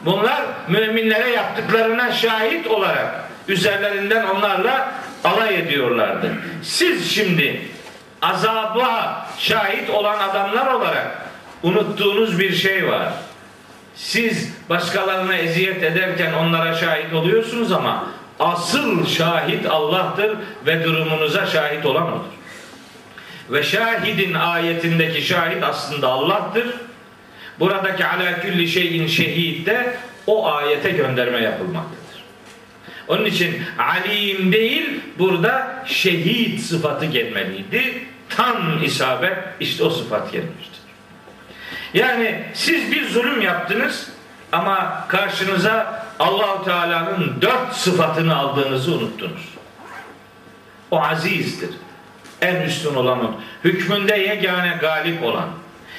[0.00, 4.92] Bunlar müminlere yaptıklarına şahit olarak üzerlerinden onlarla
[5.24, 6.32] alay ediyorlardı.
[6.62, 7.62] Siz şimdi
[8.22, 11.06] azaba şahit olan adamlar olarak
[11.62, 13.08] unuttuğunuz bir şey var.
[13.96, 18.06] Siz başkalarına eziyet ederken onlara şahit oluyorsunuz ama
[18.38, 20.36] asıl şahit Allah'tır
[20.66, 22.34] ve durumunuza şahit olan odur.
[23.50, 26.66] Ve şahidin ayetindeki şahit aslında Allah'tır.
[27.60, 32.24] Buradaki ala külli şeyin şehid de o ayete gönderme yapılmaktadır.
[33.08, 38.04] Onun için alim değil burada şehit sıfatı gelmeliydi.
[38.28, 40.73] Tam isabet işte o sıfat gelmiştir.
[41.94, 44.08] Yani siz bir zulüm yaptınız
[44.52, 49.48] ama karşınıza Allahu Teala'nın dört sıfatını aldığınızı unuttunuz.
[50.90, 51.70] O azizdir.
[52.40, 53.40] En üstün olan o.
[53.64, 55.48] Hükmünde yegane galip olan.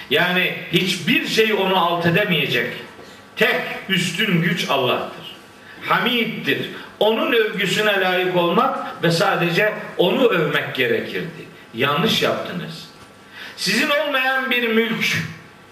[0.10, 2.74] Yani hiçbir şey onu alt edemeyecek.
[3.36, 5.36] Tek üstün güç Allah'tır.
[5.82, 6.70] Hamiddir.
[7.00, 11.46] Onun övgüsüne layık olmak ve sadece onu övmek gerekirdi.
[11.74, 12.90] Yanlış yaptınız.
[13.58, 15.18] Sizin olmayan bir mülk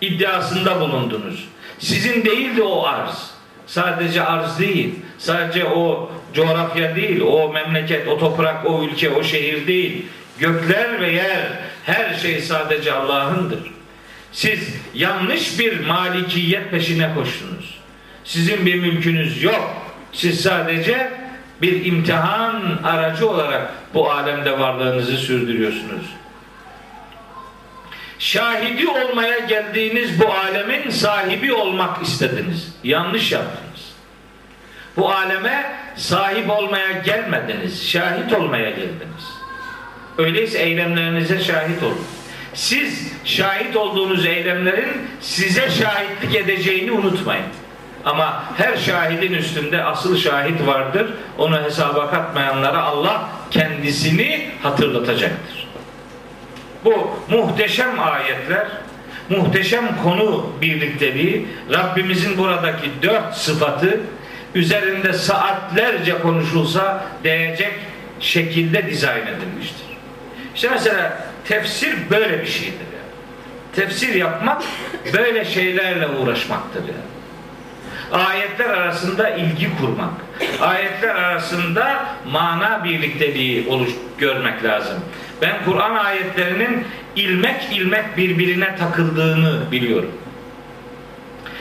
[0.07, 1.47] iddiasında bulundunuz.
[1.79, 3.31] Sizin değildi o arz.
[3.67, 4.95] Sadece arz değil.
[5.17, 7.21] Sadece o coğrafya değil.
[7.21, 10.05] O memleket, o toprak, o ülke, o şehir değil.
[10.39, 11.47] Gökler ve yer
[11.85, 13.59] her şey sadece Allah'ındır.
[14.31, 17.79] Siz yanlış bir malikiyet peşine koştunuz.
[18.23, 19.73] Sizin bir mülkünüz yok.
[20.11, 21.11] Siz sadece
[21.61, 26.05] bir imtihan aracı olarak bu alemde varlığınızı sürdürüyorsunuz.
[28.23, 32.73] Şahidi olmaya geldiğiniz bu alemin sahibi olmak istediniz.
[32.83, 33.93] Yanlış yaptınız.
[34.97, 37.89] Bu aleme sahip olmaya gelmediniz.
[37.89, 39.23] Şahit olmaya geldiniz.
[40.17, 42.05] Öyleyse eylemlerinize şahit olun.
[42.53, 47.45] Siz şahit olduğunuz eylemlerin size şahitlik edeceğini unutmayın.
[48.05, 51.13] Ama her şahidin üstünde asıl şahit vardır.
[51.37, 55.72] Onu hesaba katmayanlara Allah kendisini hatırlatacaktır.
[56.85, 58.67] Bu muhteşem ayetler,
[59.29, 63.99] muhteşem konu birlikteliği, Rabbimizin buradaki dört sıfatı
[64.55, 67.73] üzerinde saatlerce konuşulsa değecek
[68.19, 69.97] şekilde dizayn edilmiştir.
[70.55, 72.73] İşte mesela tefsir böyle bir şeydir.
[72.73, 73.75] Yani.
[73.75, 74.63] Tefsir yapmak
[75.13, 77.13] böyle şeylerle uğraşmaktır yani.
[78.27, 80.13] Ayetler arasında ilgi kurmak,
[80.61, 84.97] ayetler arasında mana birlikteliği oluş görmek lazım.
[85.41, 90.11] Ben Kur'an ayetlerinin ilmek ilmek birbirine takıldığını biliyorum.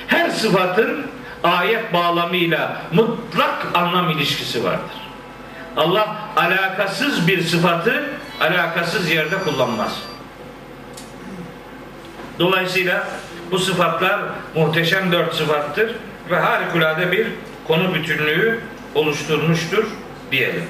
[0.07, 1.07] Her sıfatın
[1.45, 5.03] ayet bağlamıyla mutlak anlam ilişkisi vardır.
[5.77, 8.05] Allah alakasız bir sıfatı
[8.41, 10.03] alakasız yerde kullanmaz.
[12.39, 13.09] Dolayısıyla
[13.51, 14.21] bu sıfatlar
[14.55, 15.95] muhteşem dört sıfattır
[16.31, 17.27] ve harikulade bir
[17.69, 18.61] konu bütünlüğü
[18.95, 19.85] oluşturmuştur
[20.33, 20.65] diyelim.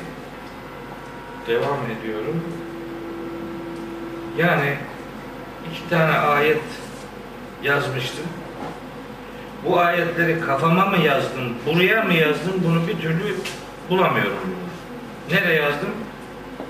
[1.47, 2.45] Devam ediyorum.
[4.39, 4.75] Yani
[5.71, 6.63] iki tane ayet
[7.63, 8.25] yazmıştım.
[9.65, 13.35] Bu ayetleri kafama mı yazdım, buraya mı yazdım bunu bir türlü
[13.91, 14.37] bulamıyorum.
[15.31, 15.89] Nereye yazdım?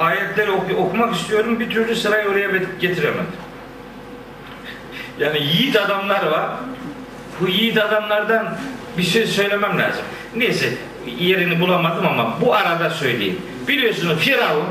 [0.01, 2.49] Ayetleri oku- okumak istiyorum bir türlü sırayı oraya
[2.81, 3.27] getiremedim.
[5.19, 6.51] Yani yiğit adamlar var.
[7.41, 8.59] Bu yiğit adamlardan
[8.99, 10.03] bir şey söylemem lazım.
[10.37, 10.69] Neyse
[11.19, 13.41] yerini bulamadım ama bu arada söyleyeyim.
[13.69, 14.65] Biliyorsunuz Firavun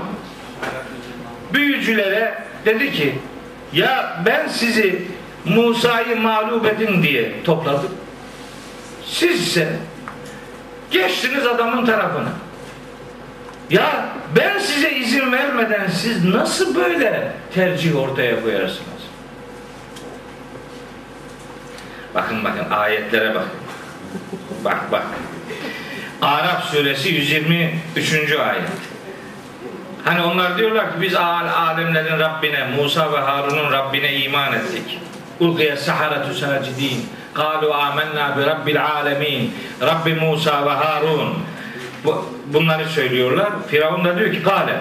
[1.54, 3.16] büyücülere dedi ki
[3.74, 5.08] ya ben sizi
[5.46, 7.92] Musa'yı mağlup edin diye topladım.
[9.06, 9.68] Siz ise
[10.92, 12.30] geçtiniz adamın tarafına.
[13.70, 19.02] Ya ben size izin vermeden siz nasıl böyle tercih ortaya koyarsınız?
[22.16, 23.52] Bakın bakın ayetlere bakın.
[24.66, 25.04] Bak bak.
[26.22, 28.32] Arap suresi 123.
[28.32, 28.64] ayet.
[30.06, 35.00] Hani onlar diyorlar ki biz al alemlerin Rabbine, Musa ve Harun'un Rabbine iman ettik.
[35.40, 37.06] Ulkiye saharatu sacidin.
[37.34, 39.54] Kalu amennâ bi rabbil alemin.
[39.82, 41.34] Rabbi Musa ve Harun.
[42.06, 43.50] Bu, bunları söylüyorlar.
[43.68, 44.74] Firavun da diyor ki kale.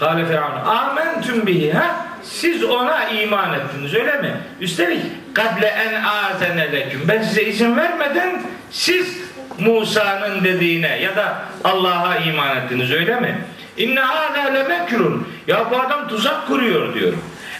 [0.00, 0.66] Kale Firavun.
[0.66, 1.72] Amentüm bihi.
[1.72, 1.96] Ha?
[2.22, 4.30] Siz ona iman ettiniz öyle mi?
[4.60, 5.02] Üstelik
[5.34, 7.00] kable en azene leküm.
[7.08, 9.18] Ben size izin vermeden siz
[9.58, 13.38] Musa'nın dediğine ya da Allah'a iman ettiniz öyle mi?
[13.78, 15.28] İnne hâlâ lemekrun.
[15.46, 17.12] Ya bu adam tuzak kuruyor diyor.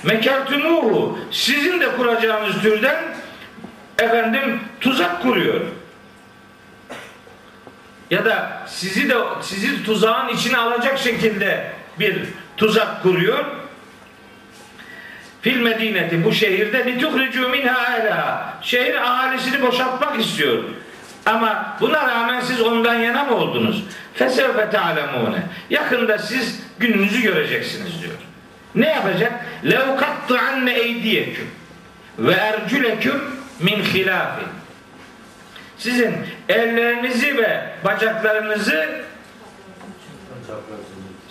[0.04, 1.18] Mekertumuhu.
[1.30, 3.04] Sizin de kuracağınız türden
[3.98, 5.60] efendim tuzak kuruyor.
[8.10, 12.22] Ya da sizi de sizi tuzağın içine alacak şekilde bir
[12.56, 13.44] tuzak kuruyor.
[15.42, 18.58] Fil Medineti bu şehirde lituhricu minha ehleha.
[18.62, 20.64] Şehir ahalisini boşaltmak istiyor.
[21.28, 23.84] Ama buna rağmen siz ondan yana mı oldunuz?
[24.14, 25.42] Fesevfe ta'lemune.
[25.70, 28.14] Yakında siz gününüzü göreceksiniz diyor.
[28.74, 29.32] Ne yapacak?
[29.64, 31.50] Lev kattı anne eydiyeküm
[32.18, 33.22] ve ercüleküm
[33.60, 34.44] min hilafi.
[35.78, 36.14] Sizin
[36.48, 39.00] ellerinizi ve bacaklarınızı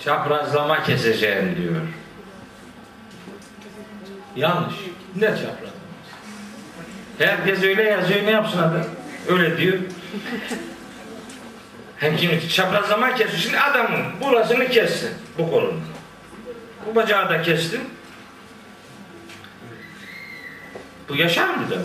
[0.04, 1.82] çaprazlama keseceğim diyor.
[4.36, 4.76] Yanlış.
[5.16, 5.78] Ne çaprazlaması?
[7.18, 8.84] Herkes öyle yazıyor ne yapsın adam?
[9.30, 9.78] Öyle diyor.
[11.98, 13.40] Hem şimdi çaprazlama kesiyor.
[13.40, 15.80] Şimdi adamın burasını kessin bu kolunu.
[16.86, 17.82] Bu bacağı da kestin.
[21.10, 21.76] Bu yaşar mı da?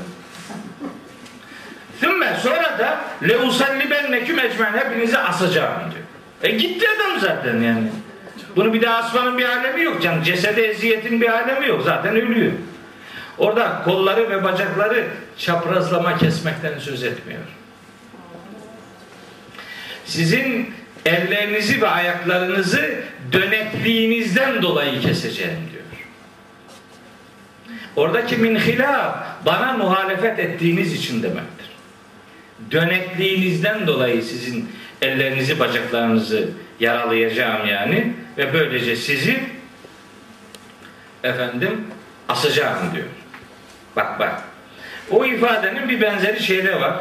[2.01, 6.05] Sümme sonra da le usallibenneküm ecmen hepinizi asacağım diyor.
[6.43, 7.89] E gitti adam zaten yani.
[8.57, 10.23] Bunu bir daha asmanın bir alemi yok canım.
[10.23, 11.83] Cesede eziyetin bir alemi yok.
[11.85, 12.53] Zaten ölüyor.
[13.39, 15.07] Orada kolları ve bacakları
[15.39, 17.43] çaprazlama kesmekten söz etmiyor.
[20.05, 20.75] Sizin
[21.07, 22.95] ellerinizi ve ayaklarınızı
[23.33, 25.83] dönekliğinizden dolayı keseceğim diyor.
[27.97, 29.17] Oradaki min hilaf
[29.47, 31.67] bana muhalefet ettiğiniz için demektir.
[32.71, 34.71] Dönekliğinizden dolayı sizin
[35.03, 36.49] ellerinizi bacaklarınızı
[36.81, 39.41] yaralayacağım yani ve böylece sizi
[41.25, 41.85] efendim
[42.29, 43.07] asacağım diyor.
[43.97, 44.43] Bak bak.
[45.11, 46.95] O ifadenin bir benzeri şeyde var.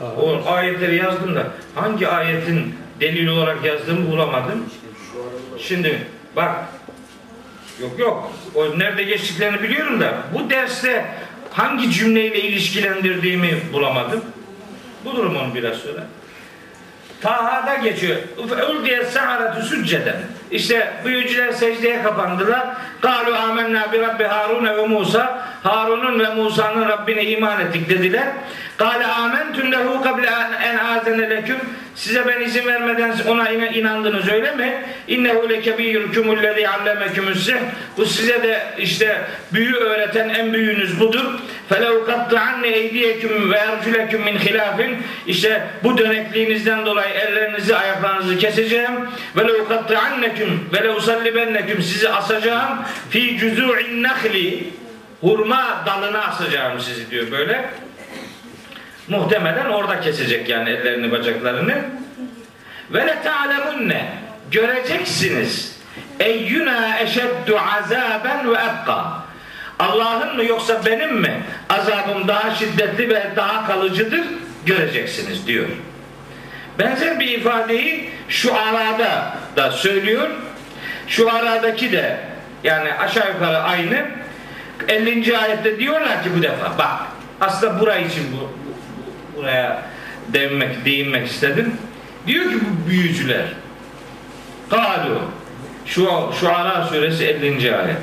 [0.00, 4.64] O ayetleri yazdım da hangi ayetin delil olarak yazdığımı bulamadım.
[5.58, 6.54] Şimdi bak
[7.80, 11.04] yok yok o nerede geçtiklerini biliyorum da bu derste
[11.52, 14.24] hangi cümleyle ilişkilendirdiğimi bulamadım.
[15.04, 16.06] Bulurum onu biraz sonra.
[17.20, 18.16] Taha'da geçiyor.
[18.70, 20.16] Ul diye saharatu sücceden.
[20.50, 22.68] İşte büyücüler secdeye kapandılar.
[23.00, 25.51] Kalu amennâ bi rabbi Harun ve Musa.
[25.62, 28.26] Harun'un ve Musa'nın Rabbine iman ettik dediler.
[28.76, 30.28] Kale amentun lehu kable
[30.64, 31.56] en azene leküm.
[31.94, 34.82] Size ben izin vermeden ona inandınız öyle mi?
[35.08, 37.54] İnnehu lekebiyyürkümü lezî allemekümüssih.
[37.96, 39.20] Bu size de işte
[39.52, 41.24] büyü öğreten en büyüğünüz budur.
[41.68, 44.96] Felev kattı anne eydiyeküm ve ercüleküm min hilafin.
[45.26, 48.92] İşte bu dönekliğinizden dolayı ellerinizi ayaklarınızı keseceğim.
[49.36, 52.78] Ve lev kattı anneküm ve lev sallibenneküm sizi asacağım.
[53.10, 54.81] Fi cüzû'in nehli.
[55.22, 57.70] Hurma dalına asacağım sizi diyor böyle.
[59.08, 61.74] Muhtemelen orada kesecek yani ellerini bacaklarını.
[62.90, 64.12] Ve le ta'lemunne
[64.50, 65.78] göreceksiniz.
[66.20, 69.22] Eyyuna eşeddu azaben ve ebqa.
[69.78, 74.24] Allah'ın mı yoksa benim mi azabım daha şiddetli ve daha kalıcıdır
[74.66, 75.66] göreceksiniz diyor.
[76.78, 80.30] Benzer bir ifadeyi şu arada da söylüyor.
[81.08, 82.20] Şu aradaki de
[82.64, 84.21] yani aşağı yukarı aynı.
[84.88, 85.38] 50.
[85.38, 86.92] ayette diyorlar ki bu defa bak
[87.40, 89.82] aslında burayı için bu, bu- buraya
[90.28, 91.74] değinmek, değinmek istedim.
[92.26, 93.44] Diyor ki bu büyücüler
[94.70, 95.18] Kalu
[95.86, 96.08] şu
[96.40, 97.76] Şuara suresi 50.
[97.76, 97.96] ayet.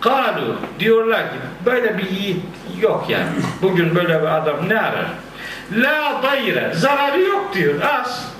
[0.00, 1.36] Kalu diyorlar ki
[1.66, 2.42] böyle bir yiğit
[2.80, 3.26] yok yani.
[3.62, 5.06] Bugün böyle bir adam ne arar?
[5.72, 7.74] La dayre zararı yok diyor.
[7.82, 8.32] Az.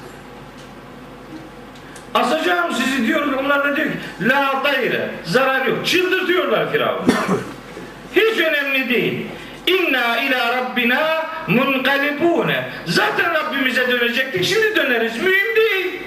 [2.14, 3.32] Asacağım sizi diyor.
[3.32, 5.86] Onlar da diyor ki la dayre zarar yok.
[5.86, 7.06] Çıldırtıyorlar Firavun.
[8.14, 9.26] Hiç önemli değil.
[9.66, 12.70] İnna ila rabbina munqalibune.
[12.86, 14.44] Zaten Rabbimize dönecektik.
[14.44, 15.16] Şimdi döneriz.
[15.16, 16.02] Mühim değil.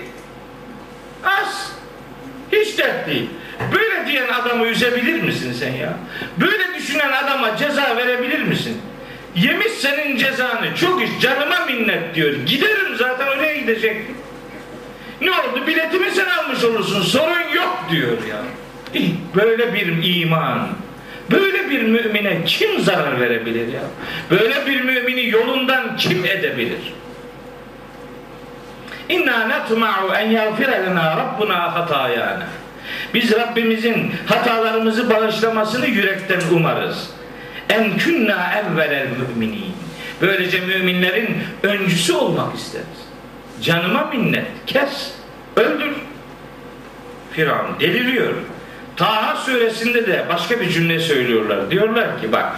[1.24, 1.72] Az.
[2.52, 3.30] Hiç dert değil.
[3.74, 5.94] Böyle diyen adamı üzebilir misin sen ya?
[6.38, 8.82] Böyle düşünen adama ceza verebilir misin?
[9.36, 10.76] Yemiş senin cezanı.
[10.76, 12.34] Çok iş canıma minnet diyor.
[12.46, 14.16] Giderim zaten oraya gidecektim.
[15.22, 15.68] Ne oldu?
[15.68, 17.02] Biletimi sen almış olursun.
[17.02, 18.38] Sorun yok diyor ya.
[19.36, 20.68] Böyle bir iman.
[21.32, 23.82] Böyle bir mümine kim zarar verebilir ya?
[24.32, 26.94] Böyle bir mümini yolundan kim edebilir?
[29.10, 32.48] İnna netma'u en yagfire lena rabbuna hatayana.
[33.14, 37.10] Biz Rabbimizin hatalarımızı bağışlamasını yürekten umarız.
[37.70, 39.74] En künna evvelel müminin.
[40.22, 43.05] Böylece müminlerin öncüsü olmak isteriz.
[43.62, 44.46] Canıma minnet.
[44.66, 45.12] Kes.
[45.56, 45.94] Öldür.
[47.32, 48.34] Firavun deliriyor.
[48.96, 51.72] Taha suresinde de başka bir cümle söylüyorlar.
[51.72, 52.52] Diyorlar ki bak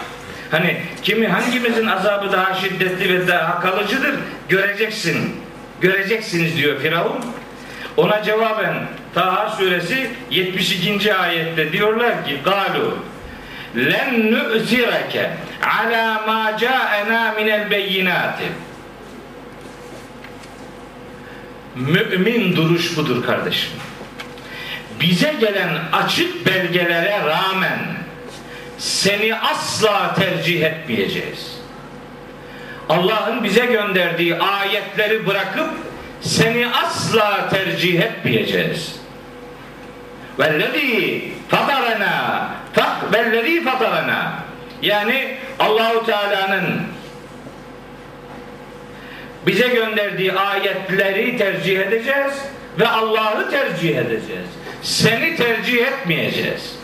[0.51, 4.15] hani kimi hangimizin azabı daha şiddetli ve daha kalıcıdır
[4.49, 5.35] göreceksin.
[5.81, 7.25] Göreceksiniz diyor Firavun.
[7.97, 8.75] Ona cevaben
[9.13, 11.13] Taha suresi 72.
[11.13, 12.97] ayette diyorlar ki galu
[13.75, 15.31] len nu'tireke
[15.79, 18.43] ala ma ca'ena minel beyinati
[21.79, 23.71] Mümin duruş budur kardeşim.
[25.01, 27.79] Bize gelen açık belgelere rağmen
[28.77, 31.57] seni asla tercih etmeyeceğiz.
[32.89, 35.69] Allah'ın bize gönderdiği ayetleri bırakıp
[36.21, 38.95] seni asla tercih etmeyeceğiz.
[40.39, 42.49] Vellezî fatarana
[43.13, 44.33] vellezî fatarana
[44.81, 46.81] yani Allahu Teala'nın
[49.45, 52.33] bize gönderdiği ayetleri tercih edeceğiz
[52.79, 54.47] ve Allah'ı tercih edeceğiz.
[54.81, 56.75] Seni tercih etmeyeceğiz.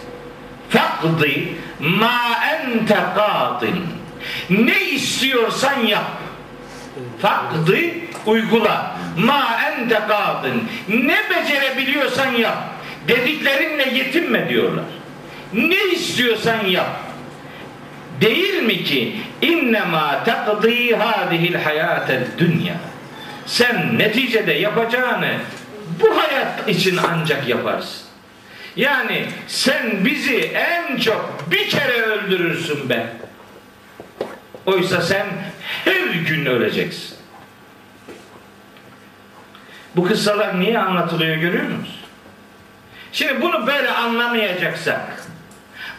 [0.69, 3.85] Fakdi ma ente kadin.
[4.49, 6.11] Ne istiyorsan yap.
[7.21, 8.95] Fakdi uygula.
[9.17, 10.69] Ma ente kadin.
[10.87, 12.57] Ne becerebiliyorsan yap.
[13.07, 14.85] Dediklerinle yetinme diyorlar.
[15.53, 17.12] Ne istiyorsan yap.
[18.21, 22.75] Değil mi ki innema takdi hadihil hayated dünya.
[23.45, 25.37] Sen neticede yapacağını
[26.01, 28.01] bu hayat için ancak yaparsın.
[28.75, 33.07] Yani sen bizi en çok bir kere öldürürsün be.
[34.65, 35.27] Oysa sen
[35.85, 37.17] her gün öleceksin.
[39.95, 41.99] Bu kıssalar niye anlatılıyor görüyor musunuz?
[43.11, 45.01] Şimdi bunu böyle anlamayacaksak,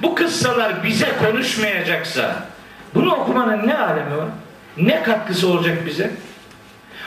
[0.05, 2.37] bu kıssalar bize konuşmayacaksa,
[2.95, 4.29] bunu okumanın ne alemi var?
[4.77, 6.11] Ne katkısı olacak bize?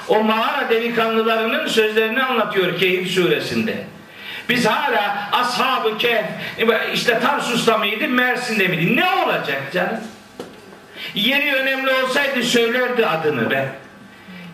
[0.07, 3.75] O mağara delikanlılarının sözlerini anlatıyor Kehf suresinde.
[4.49, 6.25] Biz hala Ashab-ı Kehf
[6.93, 8.95] işte Tarsus'ta mıydı, Mersin'de miydi?
[8.95, 9.97] Ne olacak canım?
[11.15, 13.69] Yeri önemli olsaydı söylerdi adını be.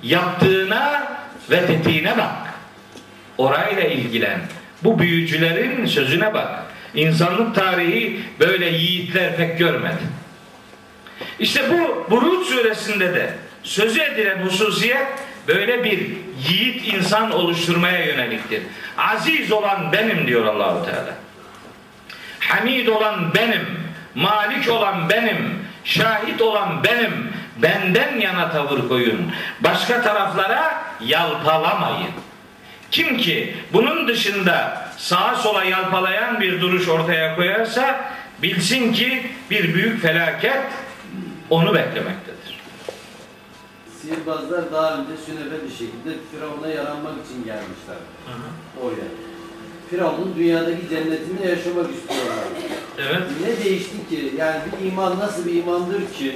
[0.04, 1.08] Yaptığına
[1.52, 2.54] ve tetiğine bak.
[3.38, 4.40] Orayla ilgilen.
[4.84, 6.73] Bu büyücülerin sözüne bak.
[6.96, 10.04] İnsanlık tarihi böyle yiğitler pek görmedi.
[11.40, 13.34] İşte bu Buruç suresinde de
[13.64, 15.08] sözü edilen hususiyet
[15.48, 16.10] böyle bir
[16.50, 18.62] yiğit insan oluşturmaya yöneliktir.
[18.98, 21.16] Aziz olan benim diyor Allahu Teala.
[22.40, 23.80] Hamid olan benim,
[24.16, 27.34] malik olan benim, şahit olan benim.
[27.58, 29.32] Benden yana tavır koyun.
[29.60, 32.12] Başka taraflara yalpalamayın.
[32.94, 40.02] Kim ki bunun dışında sağa sola yalpalayan bir duruş ortaya koyarsa bilsin ki bir büyük
[40.02, 40.62] felaket
[41.50, 42.60] onu beklemektedir.
[44.02, 47.98] Sihirbazlar daha önce sünefe bir şekilde Firavun'a yaranmak için gelmişler
[48.82, 49.10] oraya.
[49.90, 52.46] Firavun'un dünyadaki cennetinde yaşamak istiyorlar.
[53.00, 53.22] Evet.
[53.42, 54.34] Ne değişti ki?
[54.38, 56.36] Yani bir iman nasıl bir imandır ki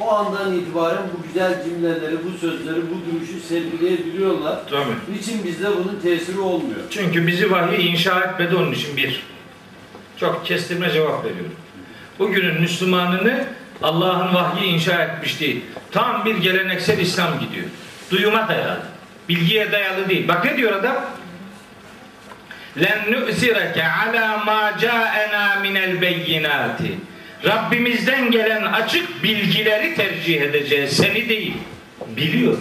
[0.00, 4.58] o andan itibaren bu güzel cümleleri, bu sözleri, bu duruşu sergileyebiliyorlar.
[4.70, 5.16] Tabii.
[5.16, 6.80] Niçin bizde bunun tesiri olmuyor?
[6.90, 9.22] Çünkü bizi vahiy inşa etmedi onun için bir.
[10.20, 11.54] Çok kestirme cevap veriyorum.
[12.18, 13.44] Bugünün Müslümanını
[13.82, 15.64] Allah'ın vahyi inşa etmiş değil.
[15.90, 17.66] Tam bir geleneksel İslam gidiyor.
[18.10, 18.80] Duyuma dayalı.
[19.28, 20.28] Bilgiye dayalı değil.
[20.28, 20.96] Bak ne diyor adam?
[22.76, 26.98] len nu'sireke ala ma ca'ena minel beyinati.
[27.45, 30.97] Rabbimizden gelen açık bilgileri tercih edeceğiz.
[30.97, 31.53] Seni değil.
[32.07, 32.57] Biliyor.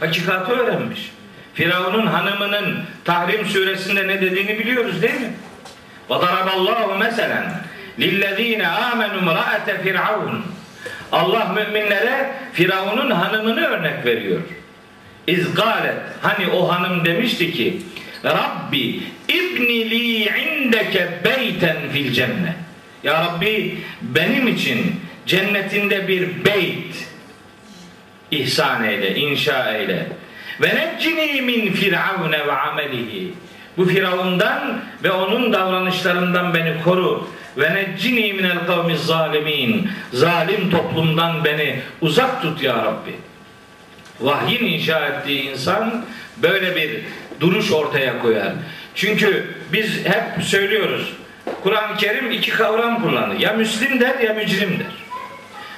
[0.00, 1.10] Hakikati öğrenmiş.
[1.54, 5.32] Firavun'un hanımının Tahrim suresinde ne dediğini biliyoruz değil mi?
[6.08, 7.42] وَضَرَبَ اللّٰهُ مَسَلًا
[7.98, 10.40] لِلَّذ۪ينَ آمَنُوا مْرَأَةَ فِرْعَوْنَ
[11.12, 14.40] Allah müminlere Firavun'un hanımını örnek veriyor.
[15.26, 17.82] İzgalet hani o hanım demişti ki
[18.24, 22.54] Rabbi ibni li indeke beyten fil cennet.
[23.03, 24.95] Ya Rabbi benim için
[25.25, 27.07] cennetinde bir beyt
[28.31, 30.07] ihsan eyle, inşa eyle.
[30.61, 33.33] Ve neccini min firavune ve amelihi.
[33.77, 37.27] Bu Firavundan ve onun davranışlarından beni koru.
[37.57, 39.89] Ve neccini minel kavmi zalimin.
[40.13, 43.11] Zalim toplumdan beni uzak tut ya Rabbi.
[44.19, 46.05] Vahyin inşa ettiği insan
[46.37, 47.01] böyle bir
[47.39, 48.53] duruş ortaya koyar.
[48.95, 51.13] Çünkü biz hep söylüyoruz.
[51.63, 53.39] Kur'an-ı Kerim iki kavram kullanır.
[53.39, 54.87] Ya Müslim der ya mücrim der.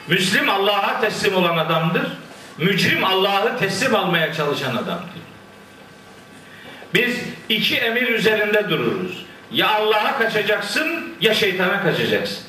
[0.07, 2.07] Müslim Allah'a teslim olan adamdır.
[2.57, 5.21] Mücrim Allah'ı teslim almaya çalışan adamdır.
[6.93, 7.15] Biz
[7.49, 9.25] iki emir üzerinde dururuz.
[9.51, 12.43] Ya Allah'a kaçacaksın ya şeytana kaçacaksın.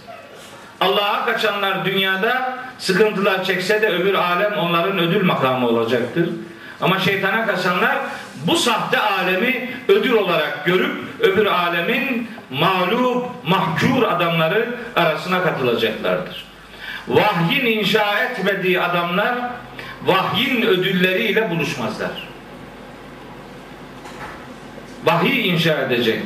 [0.81, 6.29] Allah'a kaçanlar dünyada sıkıntılar çekse de öbür alem onların ödül makamı olacaktır.
[6.83, 7.99] Ama şeytana kaçanlar
[8.47, 16.45] bu sahte alemi ödül olarak görüp öbür alemin mağlup, mahkur adamları arasına katılacaklardır.
[17.09, 19.35] Vahyin inşa etmediği adamlar
[20.05, 22.29] vahyin ödülleriyle buluşmazlar.
[25.05, 26.23] Vahiy inşa edecek.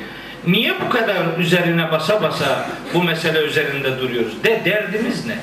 [0.46, 4.44] Niye bu kadar üzerine basa basa bu mesele üzerinde duruyoruz?
[4.44, 5.38] De derdimiz ne?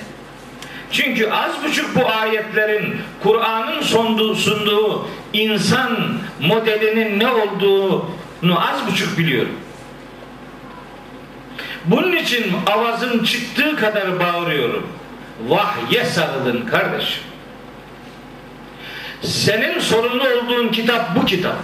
[0.94, 9.56] Çünkü az buçuk bu ayetlerin Kur'an'ın sunduğu, insan modelinin ne olduğunu az buçuk biliyorum.
[11.86, 14.88] Bunun için avazım çıktığı kadar bağırıyorum.
[15.48, 17.24] Vahye sarılın kardeşim.
[19.22, 21.56] Senin sorumlu olduğun kitap bu kitap.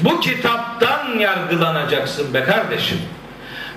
[0.00, 2.98] Bu kitaptan yargılanacaksın be kardeşim.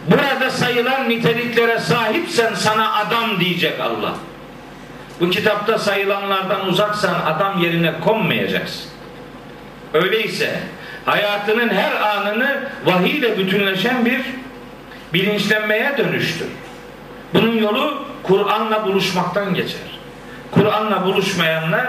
[0.07, 4.13] Burada sayılan niteliklere sahipsen sana adam diyecek Allah.
[5.19, 8.91] Bu kitapta sayılanlardan uzaksan adam yerine konmayacaksın.
[9.93, 10.59] Öyleyse
[11.05, 14.21] hayatının her anını vahiy ile bütünleşen bir
[15.13, 16.47] bilinçlenmeye dönüştür.
[17.33, 19.99] Bunun yolu Kur'an'la buluşmaktan geçer.
[20.51, 21.87] Kur'an'la buluşmayanlar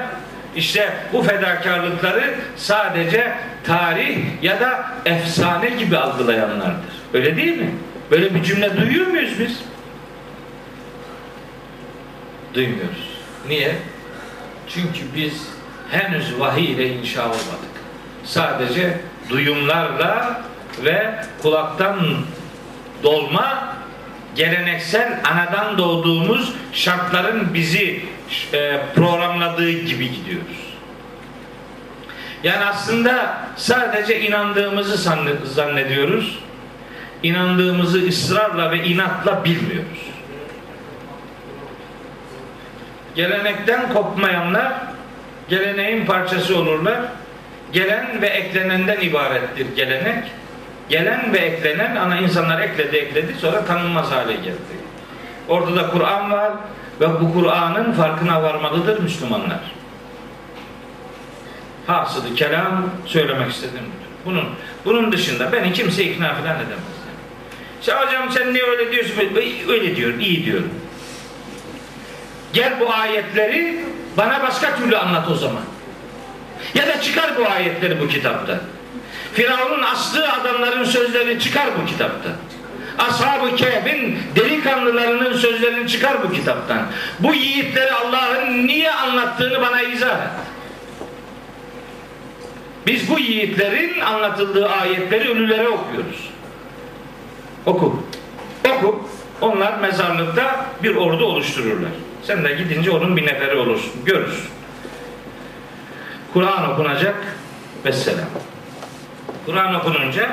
[0.56, 3.32] işte bu fedakarlıkları sadece
[3.64, 6.96] tarih ya da efsane gibi algılayanlardır.
[7.14, 7.70] Öyle değil mi?
[8.10, 9.60] Böyle bir cümle duyuyor muyuz biz?
[12.54, 13.18] Duymuyoruz.
[13.48, 13.74] Niye?
[14.68, 15.48] Çünkü biz
[15.90, 17.76] henüz vahiy ile inşa olmadık.
[18.24, 19.00] Sadece
[19.30, 20.42] duyumlarla
[20.84, 22.00] ve kulaktan
[23.02, 23.76] dolma
[24.34, 28.04] geleneksel anadan doğduğumuz şartların bizi
[28.52, 30.66] e, programladığı gibi gidiyoruz.
[32.42, 34.96] Yani aslında sadece inandığımızı
[35.44, 36.38] zannediyoruz.
[37.22, 40.10] İnandığımızı ısrarla ve inatla bilmiyoruz.
[43.14, 44.72] Gelenekten kopmayanlar
[45.48, 46.98] geleneğin parçası olurlar.
[47.72, 50.24] Gelen ve eklenenden ibarettir gelenek.
[50.88, 54.76] Gelen ve eklenen ana insanlar ekledi ekledi sonra tanınmaz hale geldi.
[55.48, 56.52] Orada da Kur'an var
[57.00, 59.60] ve bu Kur'an'ın farkına varmalıdır Müslümanlar.
[61.86, 64.06] Hasılı kelam söylemek istediğim budur.
[64.24, 64.44] Bunun,
[64.84, 66.95] bunun dışında beni kimse ikna falan edemez.
[67.86, 69.14] İşte hocam sen niye öyle diyorsun?
[69.68, 70.70] Öyle diyorum, iyi diyorum.
[72.52, 73.84] Gel bu ayetleri
[74.16, 75.62] bana başka türlü anlat o zaman.
[76.74, 78.60] Ya da çıkar bu ayetleri bu kitapta.
[79.34, 82.28] Firavun'un astığı adamların sözlerini çıkar bu kitapta.
[82.98, 86.86] Ashab-ı Kehf'in delikanlılarının sözlerini çıkar bu kitaptan.
[87.18, 90.30] Bu yiğitleri Allah'ın niye anlattığını bana izah et.
[92.86, 96.35] Biz bu yiğitlerin anlatıldığı ayetleri ölülere okuyoruz.
[97.66, 98.02] Oku.
[98.76, 99.08] Oku.
[99.40, 101.90] Onlar mezarlıkta bir ordu oluştururlar.
[102.22, 103.92] Sen de gidince onun bir neferi olursun.
[104.04, 104.50] Görürsün.
[106.32, 107.14] Kur'an okunacak.
[107.84, 108.26] Vesselam.
[109.46, 110.28] Kur'an okununca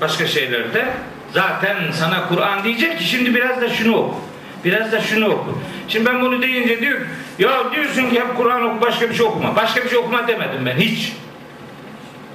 [0.00, 0.88] başka şeylerde
[1.32, 4.16] zaten sana Kur'an diyecek ki şimdi biraz da şunu oku.
[4.64, 5.58] Biraz da şunu oku.
[5.88, 7.00] Şimdi ben bunu deyince diyor
[7.38, 9.56] ya diyorsun ki hep Kur'an oku başka bir şey okuma.
[9.56, 11.12] Başka bir şey okuma demedim ben hiç.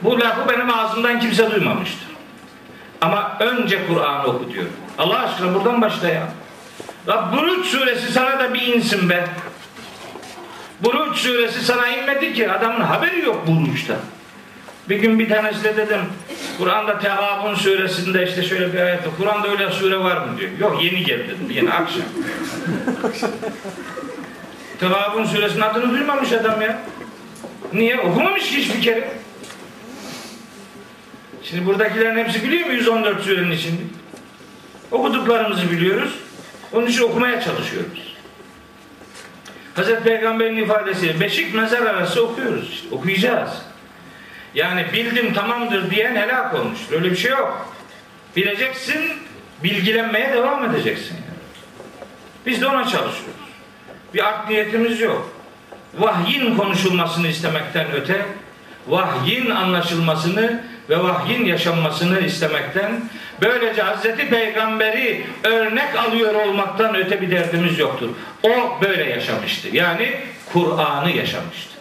[0.03, 2.12] Bu lafı benim ağzımdan kimse duymamıştır.
[3.03, 4.65] Ama önce Kur'an oku diyor.
[4.97, 6.27] Allah aşkına buradan başla ya.
[7.07, 9.25] Ya Buruç suresi sana da bir insin be.
[10.84, 13.95] Buruç suresi sana inmedi ki adamın haberi yok Buruç'ta.
[14.89, 15.99] Bir gün bir tanesi de dedim
[16.57, 19.11] Kur'an'da Tehabun suresinde işte şöyle bir ayet var.
[19.17, 20.51] Kur'an'da öyle sure var mı diyor.
[20.59, 21.51] Yok yeni geldi dedim.
[21.51, 22.03] Yeni akşam.
[24.80, 26.80] Tehabun suresinin adını duymamış adam ya.
[27.73, 27.99] Niye?
[27.99, 29.22] Okumamış ki hiçbir kere.
[31.44, 33.82] Şimdi buradakilerin hepsi biliyor mu 114 surenin içinde?
[34.91, 36.14] Okuduklarımızı biliyoruz.
[36.74, 38.15] Onun için okumaya çalışıyoruz.
[39.76, 42.95] Hazreti Peygamber'in ifadesiyle beşik mezar arası okuyoruz işte.
[42.95, 43.49] Okuyacağız.
[44.56, 46.80] Yani bildim tamamdır diyen helak olmuş.
[46.91, 47.76] Öyle bir şey yok.
[48.36, 49.02] Bileceksin,
[49.64, 51.15] bilgilenmeye devam edeceksin.
[51.15, 51.40] Yani.
[52.45, 53.44] Biz de ona çalışıyoruz.
[54.14, 55.36] Bir art niyetimiz yok.
[55.98, 58.26] Vahyin konuşulmasını istemekten öte,
[58.88, 63.10] vahyin anlaşılmasını ve vahyin yaşanmasını istemekten,
[63.41, 68.10] böylece Hazreti Peygamber'i örnek alıyor olmaktan öte bir derdimiz yoktur.
[68.43, 69.68] O böyle yaşamıştı.
[69.72, 70.18] Yani
[70.53, 71.73] Kur'an'ı yaşamıştı.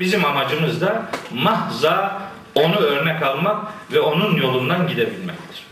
[0.00, 1.02] Bizim amacımız da
[1.34, 2.22] mahza
[2.54, 5.68] onu örnek almak ve onun yolundan gidebilmektir.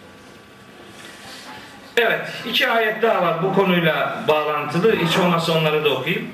[1.96, 4.96] Evet, iki ayet daha var bu konuyla bağlantılı.
[4.96, 6.28] Hiç olmazsa onları da okuyayım.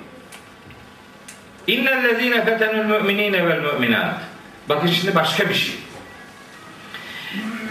[1.66, 4.14] İnnellezîne fetenül müminîne vel müminât.
[4.68, 5.74] Bakın şimdi başka bir şey.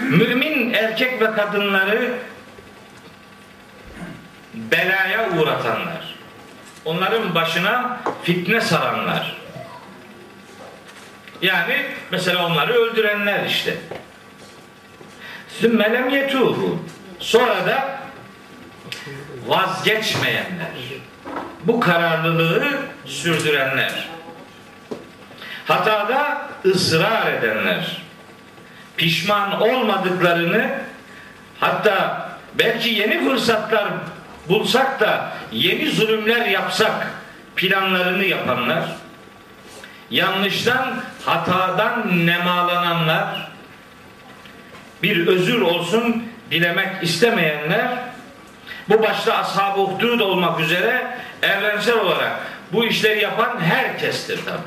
[0.02, 2.14] Mümin erkek ve kadınları
[4.54, 6.16] belaya uğratanlar.
[6.86, 9.38] Onların başına fitne saranlar.
[11.42, 13.78] Yani mesela onları öldürenler işte.
[15.60, 16.80] Sümmelem yetuhu.
[17.20, 18.00] Sonra da
[19.48, 20.72] vazgeçmeyenler.
[21.64, 22.68] Bu kararlılığı
[23.06, 24.10] sürdürenler.
[25.68, 28.01] Hatada ısrar edenler.
[28.98, 30.70] Pişman olmadıklarını
[31.60, 33.88] hatta belki yeni fırsatlar
[34.50, 37.08] bulsak da yeni zulümler yapsak
[37.56, 38.84] planlarını yapanlar
[40.12, 43.52] yanlıştan, hatadan nemalananlar,
[45.04, 47.88] bir özür olsun dilemek istemeyenler,
[48.90, 52.32] bu başta ashab-ı uhdud olmak üzere evrensel olarak
[52.74, 54.62] bu işleri yapan herkestir tabi.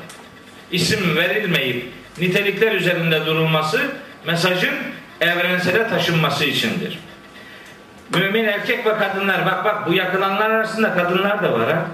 [0.71, 3.81] İsim verilmeyip nitelikler üzerinde durulması
[4.27, 4.75] mesajın
[5.21, 6.99] evrensele taşınması içindir.
[8.13, 11.85] Mümin erkek ve kadınlar bak bak bu yakılanlar arasında kadınlar da var ha.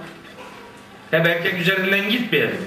[1.11, 2.57] Hep erkek üzerinden gitmeyelim.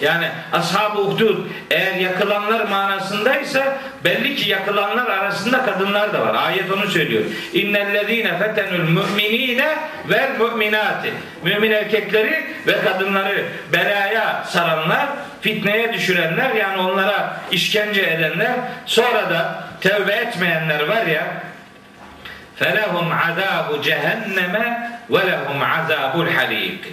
[0.00, 6.34] Yani ashab-ı uhdud eğer yakılanlar manasındaysa belli ki yakılanlar arasında kadınlar da var.
[6.34, 7.24] Ayet onu söylüyor.
[7.52, 9.76] İnnellezîne fetenül müminîne
[10.08, 11.12] vel müminâti.
[11.42, 15.06] Mümin erkekleri ve kadınları belaya saranlar,
[15.40, 18.54] fitneye düşürenler yani onlara işkence edenler
[18.86, 21.26] sonra da tevbe etmeyenler var ya
[22.56, 26.84] felehum azabu cehenneme ve lehum azabul harik.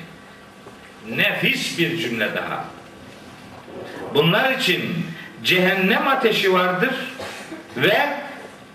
[1.10, 2.75] Nefis bir cümle daha.
[4.14, 5.06] Bunlar için
[5.44, 6.96] cehennem ateşi vardır
[7.78, 7.98] ve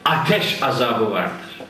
[0.04, 1.60] ateş azabı vardır.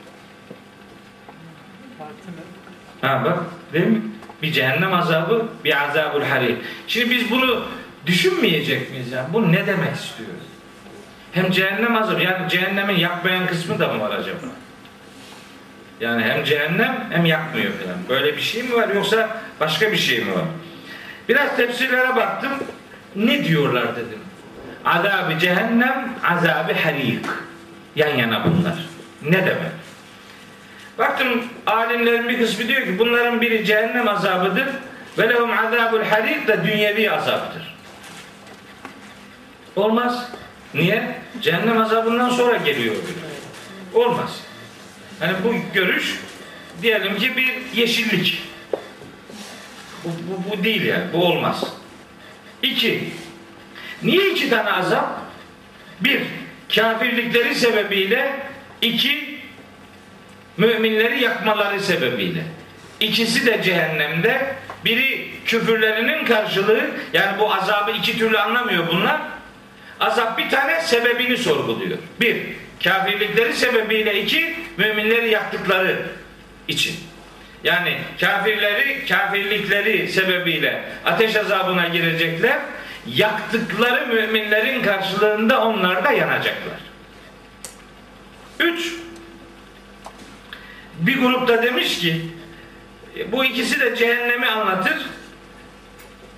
[3.01, 3.39] Ha bak
[3.73, 4.01] değil mi?
[4.41, 6.57] Bir cehennem azabı, bir azabul harik.
[6.87, 7.63] Şimdi biz bunu
[8.05, 9.27] düşünmeyecek miyiz ya?
[9.33, 10.29] Bu ne demek istiyor?
[11.31, 14.37] Hem cehennem azabı, yani cehennemin yakmayan kısmı da mı var acaba?
[16.01, 17.97] Yani hem cehennem hem yakmıyor falan.
[18.09, 20.43] Böyle bir şey mi var yoksa başka bir şey mi var?
[21.29, 22.51] Biraz tefsirlere baktım.
[23.15, 24.19] Ne diyorlar dedim.
[24.85, 27.25] Azabı cehennem, azabı harik.
[27.95, 28.75] Yan yana bunlar.
[29.21, 29.71] Ne demek?
[30.97, 34.67] Baktım alimlerin bir kısmı diyor ki bunların biri cehennem azabıdır
[35.17, 37.75] ve lehum azabul harik de dünyevi azaptır.
[39.75, 40.31] Olmaz.
[40.73, 41.15] Niye?
[41.41, 42.95] Cehennem azabından sonra geliyor.
[43.93, 44.41] Olmaz.
[45.21, 46.19] Yani bu görüş
[46.81, 48.43] diyelim ki bir yeşillik.
[50.03, 51.03] Bu, bu, bu değil yani.
[51.13, 51.63] Bu olmaz.
[52.63, 53.03] İki.
[54.03, 55.21] Niye iki tane azap?
[56.01, 56.21] Bir,
[56.75, 58.35] kafirlikleri sebebiyle.
[58.81, 59.39] iki
[60.57, 62.43] müminleri yakmaları sebebiyle.
[62.99, 64.55] İkisi de cehennemde.
[64.85, 66.89] Biri küfürlerinin karşılığı.
[67.13, 69.21] Yani bu azabı iki türlü anlamıyor bunlar.
[69.99, 71.97] Azap bir tane sebebini sorguluyor.
[72.21, 72.37] Bir,
[72.83, 76.01] kafirlikleri sebebiyle iki, müminleri yaktıkları
[76.67, 76.95] için.
[77.63, 82.59] Yani kafirleri, kafirlikleri sebebiyle ateş azabına girecekler.
[83.07, 86.79] Yaktıkları müminlerin karşılığında onlar da yanacaklar.
[88.59, 88.93] Üç,
[90.99, 92.21] bir grupta demiş ki
[93.31, 94.97] bu ikisi de cehennemi anlatır.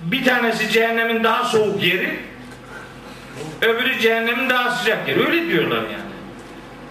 [0.01, 2.19] Bir tanesi cehennemin daha soğuk yeri,
[3.61, 5.25] öbürü cehennemin daha sıcak yeri.
[5.25, 6.13] Öyle diyorlar yani.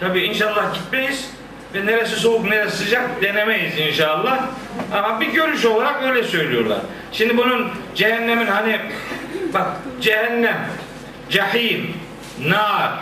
[0.00, 1.30] Tabi inşallah gitmeyiz
[1.74, 4.46] ve neresi soğuk neresi sıcak denemeyiz inşallah.
[4.92, 6.78] Ama bir görüş olarak öyle söylüyorlar.
[7.12, 8.80] Şimdi bunun cehennemin hani
[9.54, 9.66] bak
[10.00, 10.68] cehennem,
[11.30, 11.94] cehim,
[12.40, 12.92] nar,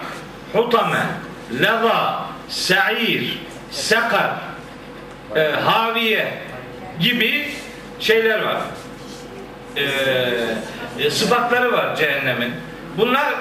[0.52, 1.02] hutame,
[1.52, 3.38] lava, sa'ir,
[3.70, 4.30] sakar,
[5.36, 6.32] e, haviye
[7.00, 7.48] gibi
[8.00, 8.60] şeyler var.
[9.76, 9.84] E,
[10.98, 12.52] e, sıfatları var cehennemin.
[12.98, 13.34] Bunlar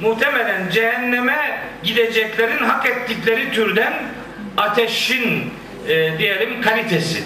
[0.00, 3.94] muhtemelen cehenneme gideceklerin hak ettikleri türden
[4.56, 5.50] ateşin
[5.88, 7.22] e, diyelim kalitesi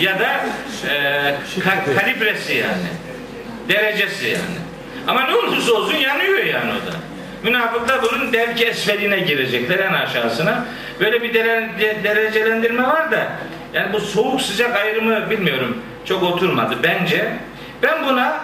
[0.00, 0.40] ya da
[0.88, 2.86] e, ka- kalibresi yani
[3.68, 4.58] derecesi yani.
[5.06, 6.96] Ama ne olursa olsun yanıyor yani o da.
[7.42, 10.64] Münafıklar bunun derki esfeline girecekler en aşağısına.
[11.00, 13.26] Böyle bir dere- de- derecelendirme var da
[13.74, 17.32] yani bu soğuk sıcak ayrımı bilmiyorum çok oturmadı bence.
[17.82, 18.40] Ben buna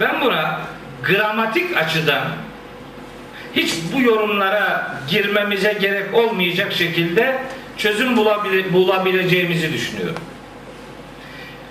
[0.00, 0.60] ben buna
[1.06, 2.22] gramatik açıdan
[3.56, 7.42] hiç bu yorumlara girmemize gerek olmayacak şekilde
[7.76, 10.16] çözüm bulabile- bulabileceğimizi düşünüyorum.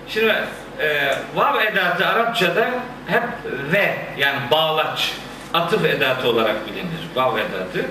[0.09, 0.35] Şimdi
[0.79, 2.69] e, vav edatı Arapçada
[3.07, 3.23] hep
[3.73, 5.11] ve yani bağlaç,
[5.53, 7.09] atıf edatı olarak bilinir.
[7.15, 7.85] Vav edatı.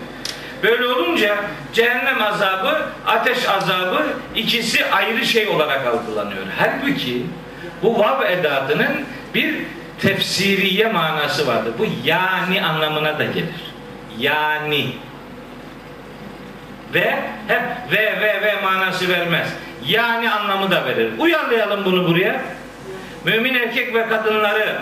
[0.62, 1.37] Böyle olunca
[1.73, 4.07] cehennem azabı, ateş azabı
[4.37, 6.43] ikisi ayrı şey olarak algılanıyor.
[6.59, 7.23] Halbuki
[7.83, 9.05] bu vav edatının
[9.35, 9.55] bir
[10.03, 11.73] tefsiriye manası vardır.
[11.79, 13.69] Bu yani anlamına da gelir.
[14.20, 14.86] Yani
[16.94, 17.18] ve
[17.48, 19.48] hep ve ve ve manası vermez.
[19.86, 21.12] Yani anlamı da verir.
[21.18, 22.42] Uyarlayalım bunu buraya.
[23.24, 24.78] Mümin erkek ve kadınları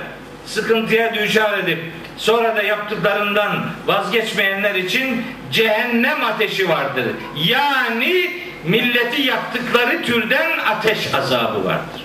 [0.47, 1.79] sıkıntıya düşar edip
[2.17, 7.05] sonra da yaptıklarından vazgeçmeyenler için cehennem ateşi vardır.
[7.37, 8.31] Yani
[8.65, 12.03] milleti yaktıkları türden ateş azabı vardır.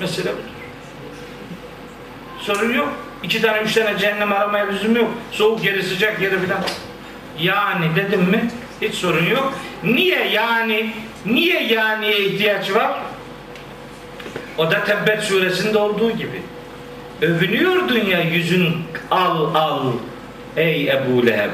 [0.00, 0.54] Mesele budur.
[2.40, 3.03] Sorun yok.
[3.24, 5.10] İki tane, üç tane cehennem aramaya lüzum yok.
[5.32, 6.60] Soğuk yeri, sıcak yeri filan.
[7.40, 9.54] Yani dedim mi hiç sorun yok.
[9.84, 10.90] Niye yani?
[11.26, 12.92] Niye yaniye ihtiyaç var?
[14.58, 16.42] O da Tebbet suresinde olduğu gibi.
[17.22, 18.76] Övünüyordun ya yüzün
[19.10, 19.92] al al
[20.56, 21.50] ey Ebu Leheb.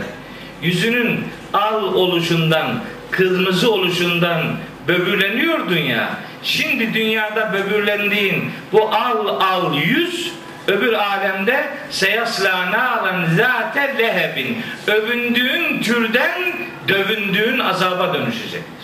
[0.62, 2.66] Yüzünün al oluşundan,
[3.10, 4.42] kırmızı oluşundan
[4.88, 6.10] böbürleniyordun ya.
[6.42, 10.32] Şimdi dünyada böbürlendiğin bu al al yüz
[10.68, 16.40] öbür alemde seyasla naran zate lehebin övündüğün türden
[16.88, 18.80] dövündüğün azaba dönüşecektir.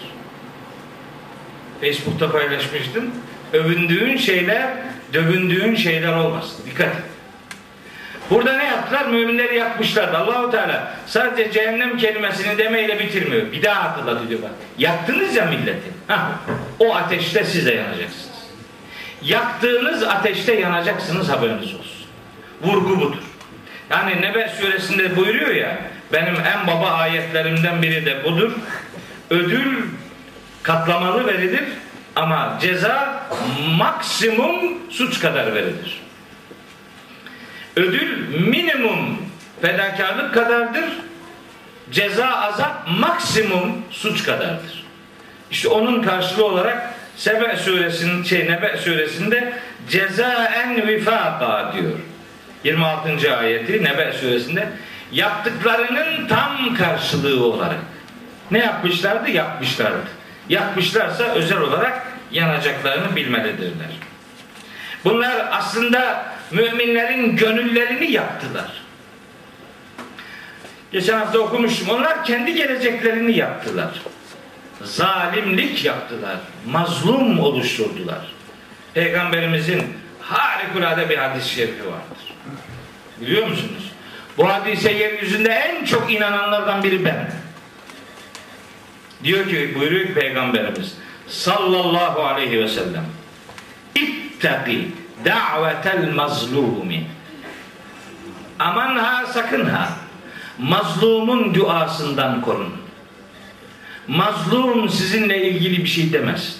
[1.81, 3.11] Facebook'ta paylaşmıştım.
[3.53, 4.67] Övündüğün şeyler
[5.13, 6.67] dövündüğün şeyler olmasın.
[6.67, 7.03] Dikkat et.
[8.31, 9.07] Burada ne yaptılar?
[9.07, 10.17] Müminleri yakmışlardı.
[10.17, 13.53] Allahu Teala sadece cehennem kelimesini demeyle bitirmiyor.
[13.53, 14.51] Bir daha hatırlatıyor bak.
[14.79, 15.91] Yaktınız ya milleti.
[16.09, 16.29] Hah,
[16.79, 18.26] o ateşte siz de yanacaksınız.
[19.27, 22.07] Yaktığınız ateşte yanacaksınız haberiniz olsun.
[22.63, 23.23] Vurgu budur.
[23.91, 25.79] Yani Nebe suresinde buyuruyor ya
[26.13, 28.53] benim en baba ayetlerimden biri de budur.
[29.31, 29.85] Ödül
[30.63, 31.65] katlamalı verilir
[32.17, 33.23] ama ceza
[33.79, 36.03] maksimum suç kadar verilir.
[37.77, 39.19] Ödül minimum
[39.63, 40.85] fedakarlık kadardır.
[41.91, 44.87] Ceza azap maksimum suç kadardır.
[45.51, 49.53] İşte onun karşılığı olarak Sebe suresinin şey Nebe suresinde
[49.89, 51.93] cezaen vifaka diyor.
[52.65, 53.37] 26.
[53.37, 54.69] ayeti Nebe suresinde
[55.13, 57.79] yaptıklarının tam karşılığı olarak.
[58.51, 59.31] Ne yapmışlardı?
[59.31, 60.09] Yapmışlardı.
[60.49, 63.91] Yapmışlarsa özel olarak yanacaklarını bilmelidirler.
[65.05, 68.83] Bunlar aslında müminlerin gönüllerini yaktılar.
[70.93, 71.89] Geçen hafta okumuştum.
[71.89, 73.91] Onlar kendi geleceklerini yaptılar.
[74.87, 76.37] Zalimlik yaptılar.
[76.67, 78.21] Mazlum oluşturdular.
[78.95, 79.83] Peygamberimizin
[80.21, 82.35] harikulade bir hadis-i şerifi vardır.
[83.21, 83.93] Biliyor musunuz?
[84.39, 87.31] Bu hadise yeryüzünde en çok inananlardan biri ben.
[89.25, 90.95] Diyor ki buyuruyor ki Peygamberimiz
[91.29, 93.05] sallallahu aleyhi ve sellem
[93.95, 94.89] ittaki
[95.25, 97.07] da'vetel mazlumi
[98.59, 99.89] aman ha sakın ha
[100.59, 102.86] mazlumun duasından korun
[104.09, 106.57] mazlum sizinle ilgili bir şey demez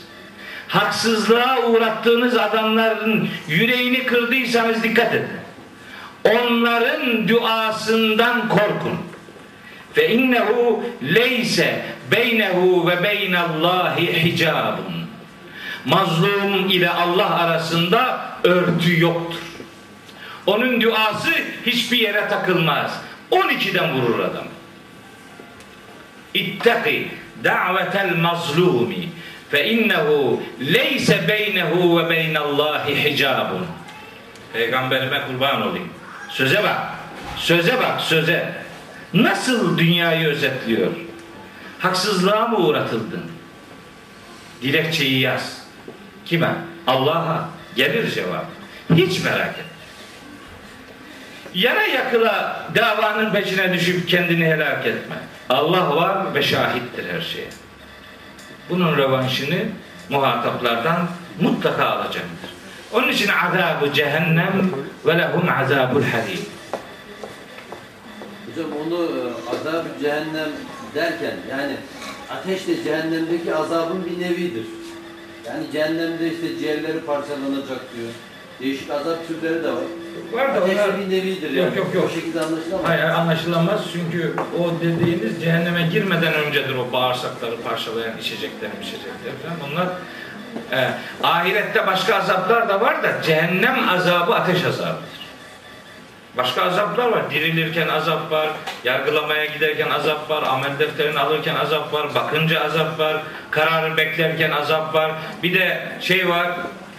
[0.69, 5.29] haksızlığa uğrattığınız adamların yüreğini kırdıysanız dikkat edin
[6.25, 8.99] onların duasından korkun
[9.95, 15.07] fe innehu leyse beynehu ve beynallahi hicabun
[15.87, 19.41] mazlum ile Allah arasında örtü yoktur.
[20.47, 21.31] Onun duası
[21.67, 23.01] hiçbir yere takılmaz.
[23.31, 24.45] 12'den vurur adam.
[26.35, 27.09] İttaki
[27.45, 29.09] da'vetel mazlumi
[29.51, 33.67] fe innehu leyse beynehu ve beynallahi hicabun.
[34.53, 35.89] Peygamberime kurban olayım.
[36.31, 36.79] Söze bak.
[37.37, 38.53] Söze bak söze.
[39.15, 40.93] Nasıl dünyayı özetliyor?
[41.79, 43.23] Haksızlığa mı uğratıldın?
[44.63, 45.63] Dilekçeyi yaz.
[46.25, 46.55] Kime?
[46.87, 47.49] Allah'a.
[47.77, 48.45] Gelir cevap.
[48.95, 49.65] Hiç merak etme.
[51.55, 55.17] Yana yakıla davanın peşine düşüp kendini helak etme.
[55.49, 57.49] Allah var ve şahittir her şeye.
[58.71, 59.59] Bunun revanşını
[60.09, 61.09] muhataplardan
[61.41, 62.51] mutlaka alacaktır.
[62.93, 64.71] Onun için azabı cehennem
[65.07, 66.41] ve lehum azabul harim.
[68.47, 69.19] Hocam onu e,
[69.51, 70.49] azab-ı cehennem
[70.95, 71.77] derken yani
[72.31, 74.67] ateş de cehennemdeki azabın bir nevidir.
[75.47, 78.13] Yani cehennemde işte ciğerleri parçalanacak diyor.
[78.61, 79.83] Değişik azap türleri de var.
[80.33, 81.79] Var da Ateş onlar bir nevidir Yok, yani.
[81.79, 82.05] yok, yok.
[82.05, 82.85] O şekilde anlaşılamaz.
[82.89, 89.57] Hayır anlaşılamaz çünkü o dediğiniz cehenneme girmeden öncedir o bağırsakları parçalayan içecekler, içecekler falan.
[89.71, 89.87] Bunlar
[90.73, 90.91] e,
[91.23, 95.27] ahirette başka azaplar da var da cehennem azabı ateş azabıdır.
[96.37, 97.31] Başka azaplar var.
[97.31, 98.49] Dirilirken azap var,
[98.85, 104.95] yargılamaya giderken azap var, amel defterini alırken azap var, bakınca azap var, kararı beklerken azap
[104.95, 105.13] var.
[105.43, 106.51] Bir de şey var,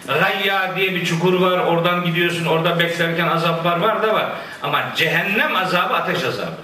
[0.07, 1.59] Gayya diye bir çukur var.
[1.59, 2.45] Oradan gidiyorsun.
[2.45, 4.25] Orada beklerken azaplar var da var.
[4.63, 6.57] Ama cehennem azabı ateş azabıdır.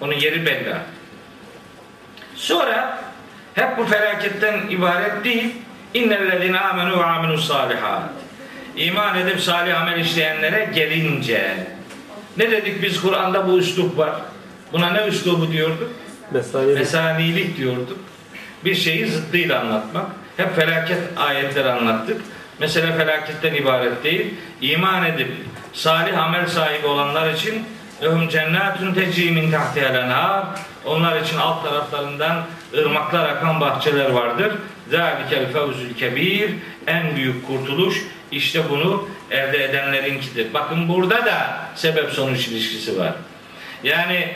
[0.00, 0.74] Onun yeri belli.
[2.34, 3.02] Sonra
[3.54, 5.52] hep bu felaketten ibaret değil.
[5.94, 8.02] İnnellezine amenu ve aminus salihat.
[8.76, 11.66] İman edip salih amel işleyenlere gelince
[12.36, 14.12] ne dedik biz Kur'an'da bu üslup var.
[14.72, 15.90] Buna ne üslubu diyorduk?
[16.30, 17.98] Mesai Mesanilik diyorduk.
[18.64, 20.06] Bir şeyi zıddıyla anlatmak.
[20.40, 22.20] Hep felaket ayetleri anlattık.
[22.58, 24.34] Mesele felaketten ibaret değil.
[24.60, 25.28] İman edip
[25.72, 27.66] salih amel sahibi olanlar için
[28.02, 30.44] lehum cennetun tecri min tahtihal enhar.
[30.84, 32.42] Onlar için alt taraflarından
[32.78, 34.52] ırmaklar akan bahçeler vardır.
[34.90, 36.50] Zalikel fevzül kebir.
[36.86, 38.02] En büyük kurtuluş
[38.32, 40.54] işte bunu elde edenlerinkidir.
[40.54, 43.12] Bakın burada da sebep sonuç ilişkisi var.
[43.82, 44.34] Yani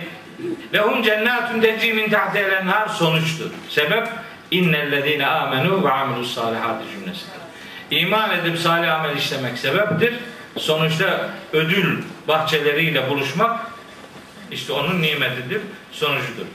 [0.74, 3.51] Lehum cennetun tecri min tahtihal enhar sonuçtur.
[3.68, 4.09] Sebep
[4.51, 7.45] innellezine amenu ve amilus salihati cümlesidir.
[7.91, 10.15] İman edip salih amel işlemek sebeptir.
[10.59, 13.61] Sonuçta ödül bahçeleriyle buluşmak
[14.51, 15.61] işte onun nimetidir,
[15.93, 16.47] sonucudur.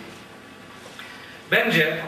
[1.52, 2.02] Bence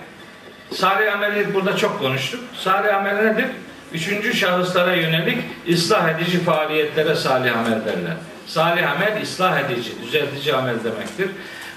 [0.73, 2.39] salih ameli burada çok konuştuk.
[2.59, 3.45] Salih amel nedir?
[3.93, 5.37] Üçüncü şahıslara yönelik
[5.69, 8.13] ıslah edici faaliyetlere salih amel derler.
[8.47, 11.29] Salih amel ıslah edici, düzeltici amel demektir.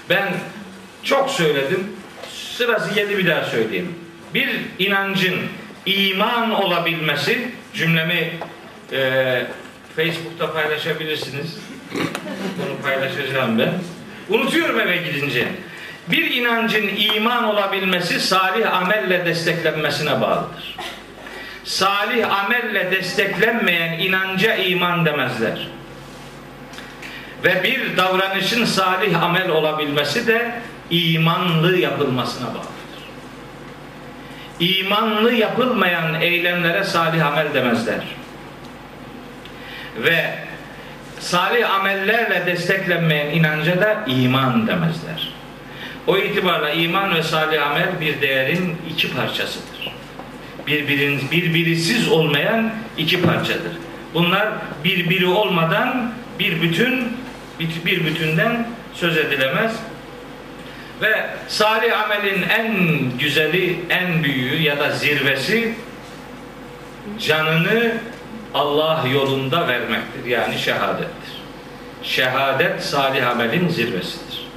[0.09, 0.33] Ben
[1.03, 1.95] çok söyledim.
[2.57, 3.95] Sırası yedi bir daha söyleyeyim.
[4.33, 4.49] Bir
[4.79, 5.35] inancın
[5.85, 8.31] iman olabilmesi cümlemi
[8.91, 9.41] e,
[9.95, 11.57] Facebook'ta paylaşabilirsiniz.
[12.57, 13.73] Bunu paylaşacağım ben.
[14.29, 15.47] Unutuyorum eve gidince.
[16.07, 20.75] Bir inancın iman olabilmesi salih amelle desteklenmesine bağlıdır.
[21.63, 25.67] Salih amelle desteklenmeyen inanca iman demezler.
[27.43, 32.75] Ve bir davranışın salih amel olabilmesi de imanlı yapılmasına bağlıdır.
[34.59, 38.03] İmanlı yapılmayan eylemlere salih amel demezler.
[40.03, 40.35] Ve
[41.19, 45.33] salih amellerle desteklenmeyen inanca da iman demezler.
[46.07, 49.91] O itibarla iman ve salih amel bir değerin iki parçasıdır.
[50.67, 53.71] Birbirin, birbirisiz olmayan iki parçadır.
[54.13, 54.49] Bunlar
[54.83, 57.17] birbiri olmadan bir bütün
[57.59, 59.75] bir, bütünden söz edilemez.
[61.01, 62.73] Ve salih amelin en
[63.19, 65.73] güzeli, en büyüğü ya da zirvesi
[67.19, 67.91] canını
[68.53, 70.25] Allah yolunda vermektir.
[70.25, 71.35] Yani şehadettir.
[72.03, 74.47] Şehadet salih amelin zirvesidir.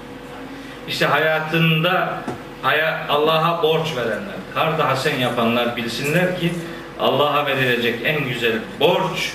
[0.88, 2.20] İşte hayatında
[2.62, 6.52] haya- Allah'a borç verenler, kar da hasen yapanlar bilsinler ki
[7.00, 9.32] Allah'a verilecek en güzel borç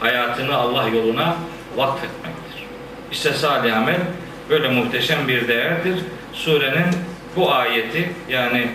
[0.00, 1.36] hayatını Allah yoluna
[1.76, 2.64] vakfetmektir.
[3.12, 4.00] İşte salih amel
[4.50, 5.98] böyle muhteşem bir değerdir.
[6.36, 6.86] Surenin
[7.36, 8.68] bu ayeti yani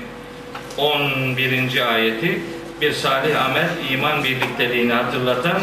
[0.78, 1.94] 11.
[1.94, 2.42] ayeti
[2.82, 5.62] bir salih amel iman birlikteliğini hatırlatan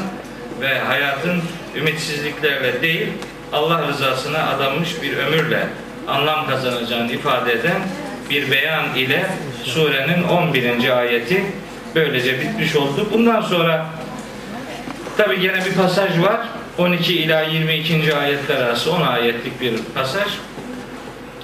[0.61, 1.43] ve hayatın
[1.77, 3.09] ümitsizliklerle değil
[3.53, 5.67] Allah rızasına adanmış bir ömürle
[6.09, 7.81] anlam kazanacağını ifade eden
[8.31, 9.27] bir beyan ile
[9.65, 10.99] surenin 11.
[10.99, 11.45] ayeti
[11.95, 13.09] böylece bitmiş oldu.
[13.13, 13.87] Bundan sonra
[15.17, 16.41] tabi gene bir pasaj var.
[16.79, 18.17] 12 ila 22.
[18.17, 20.29] ayetler arası 10 ayetlik bir pasaj.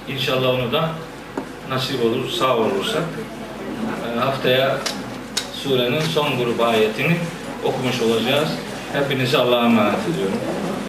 [0.07, 0.89] İnşallah onu da
[1.69, 3.03] nasip olur, sağ olursak
[4.15, 4.77] e, haftaya
[5.53, 7.17] surenin son grup ayetini
[7.63, 8.49] okumuş olacağız.
[8.93, 10.37] Hepinizi Allah'a emanet ediyorum.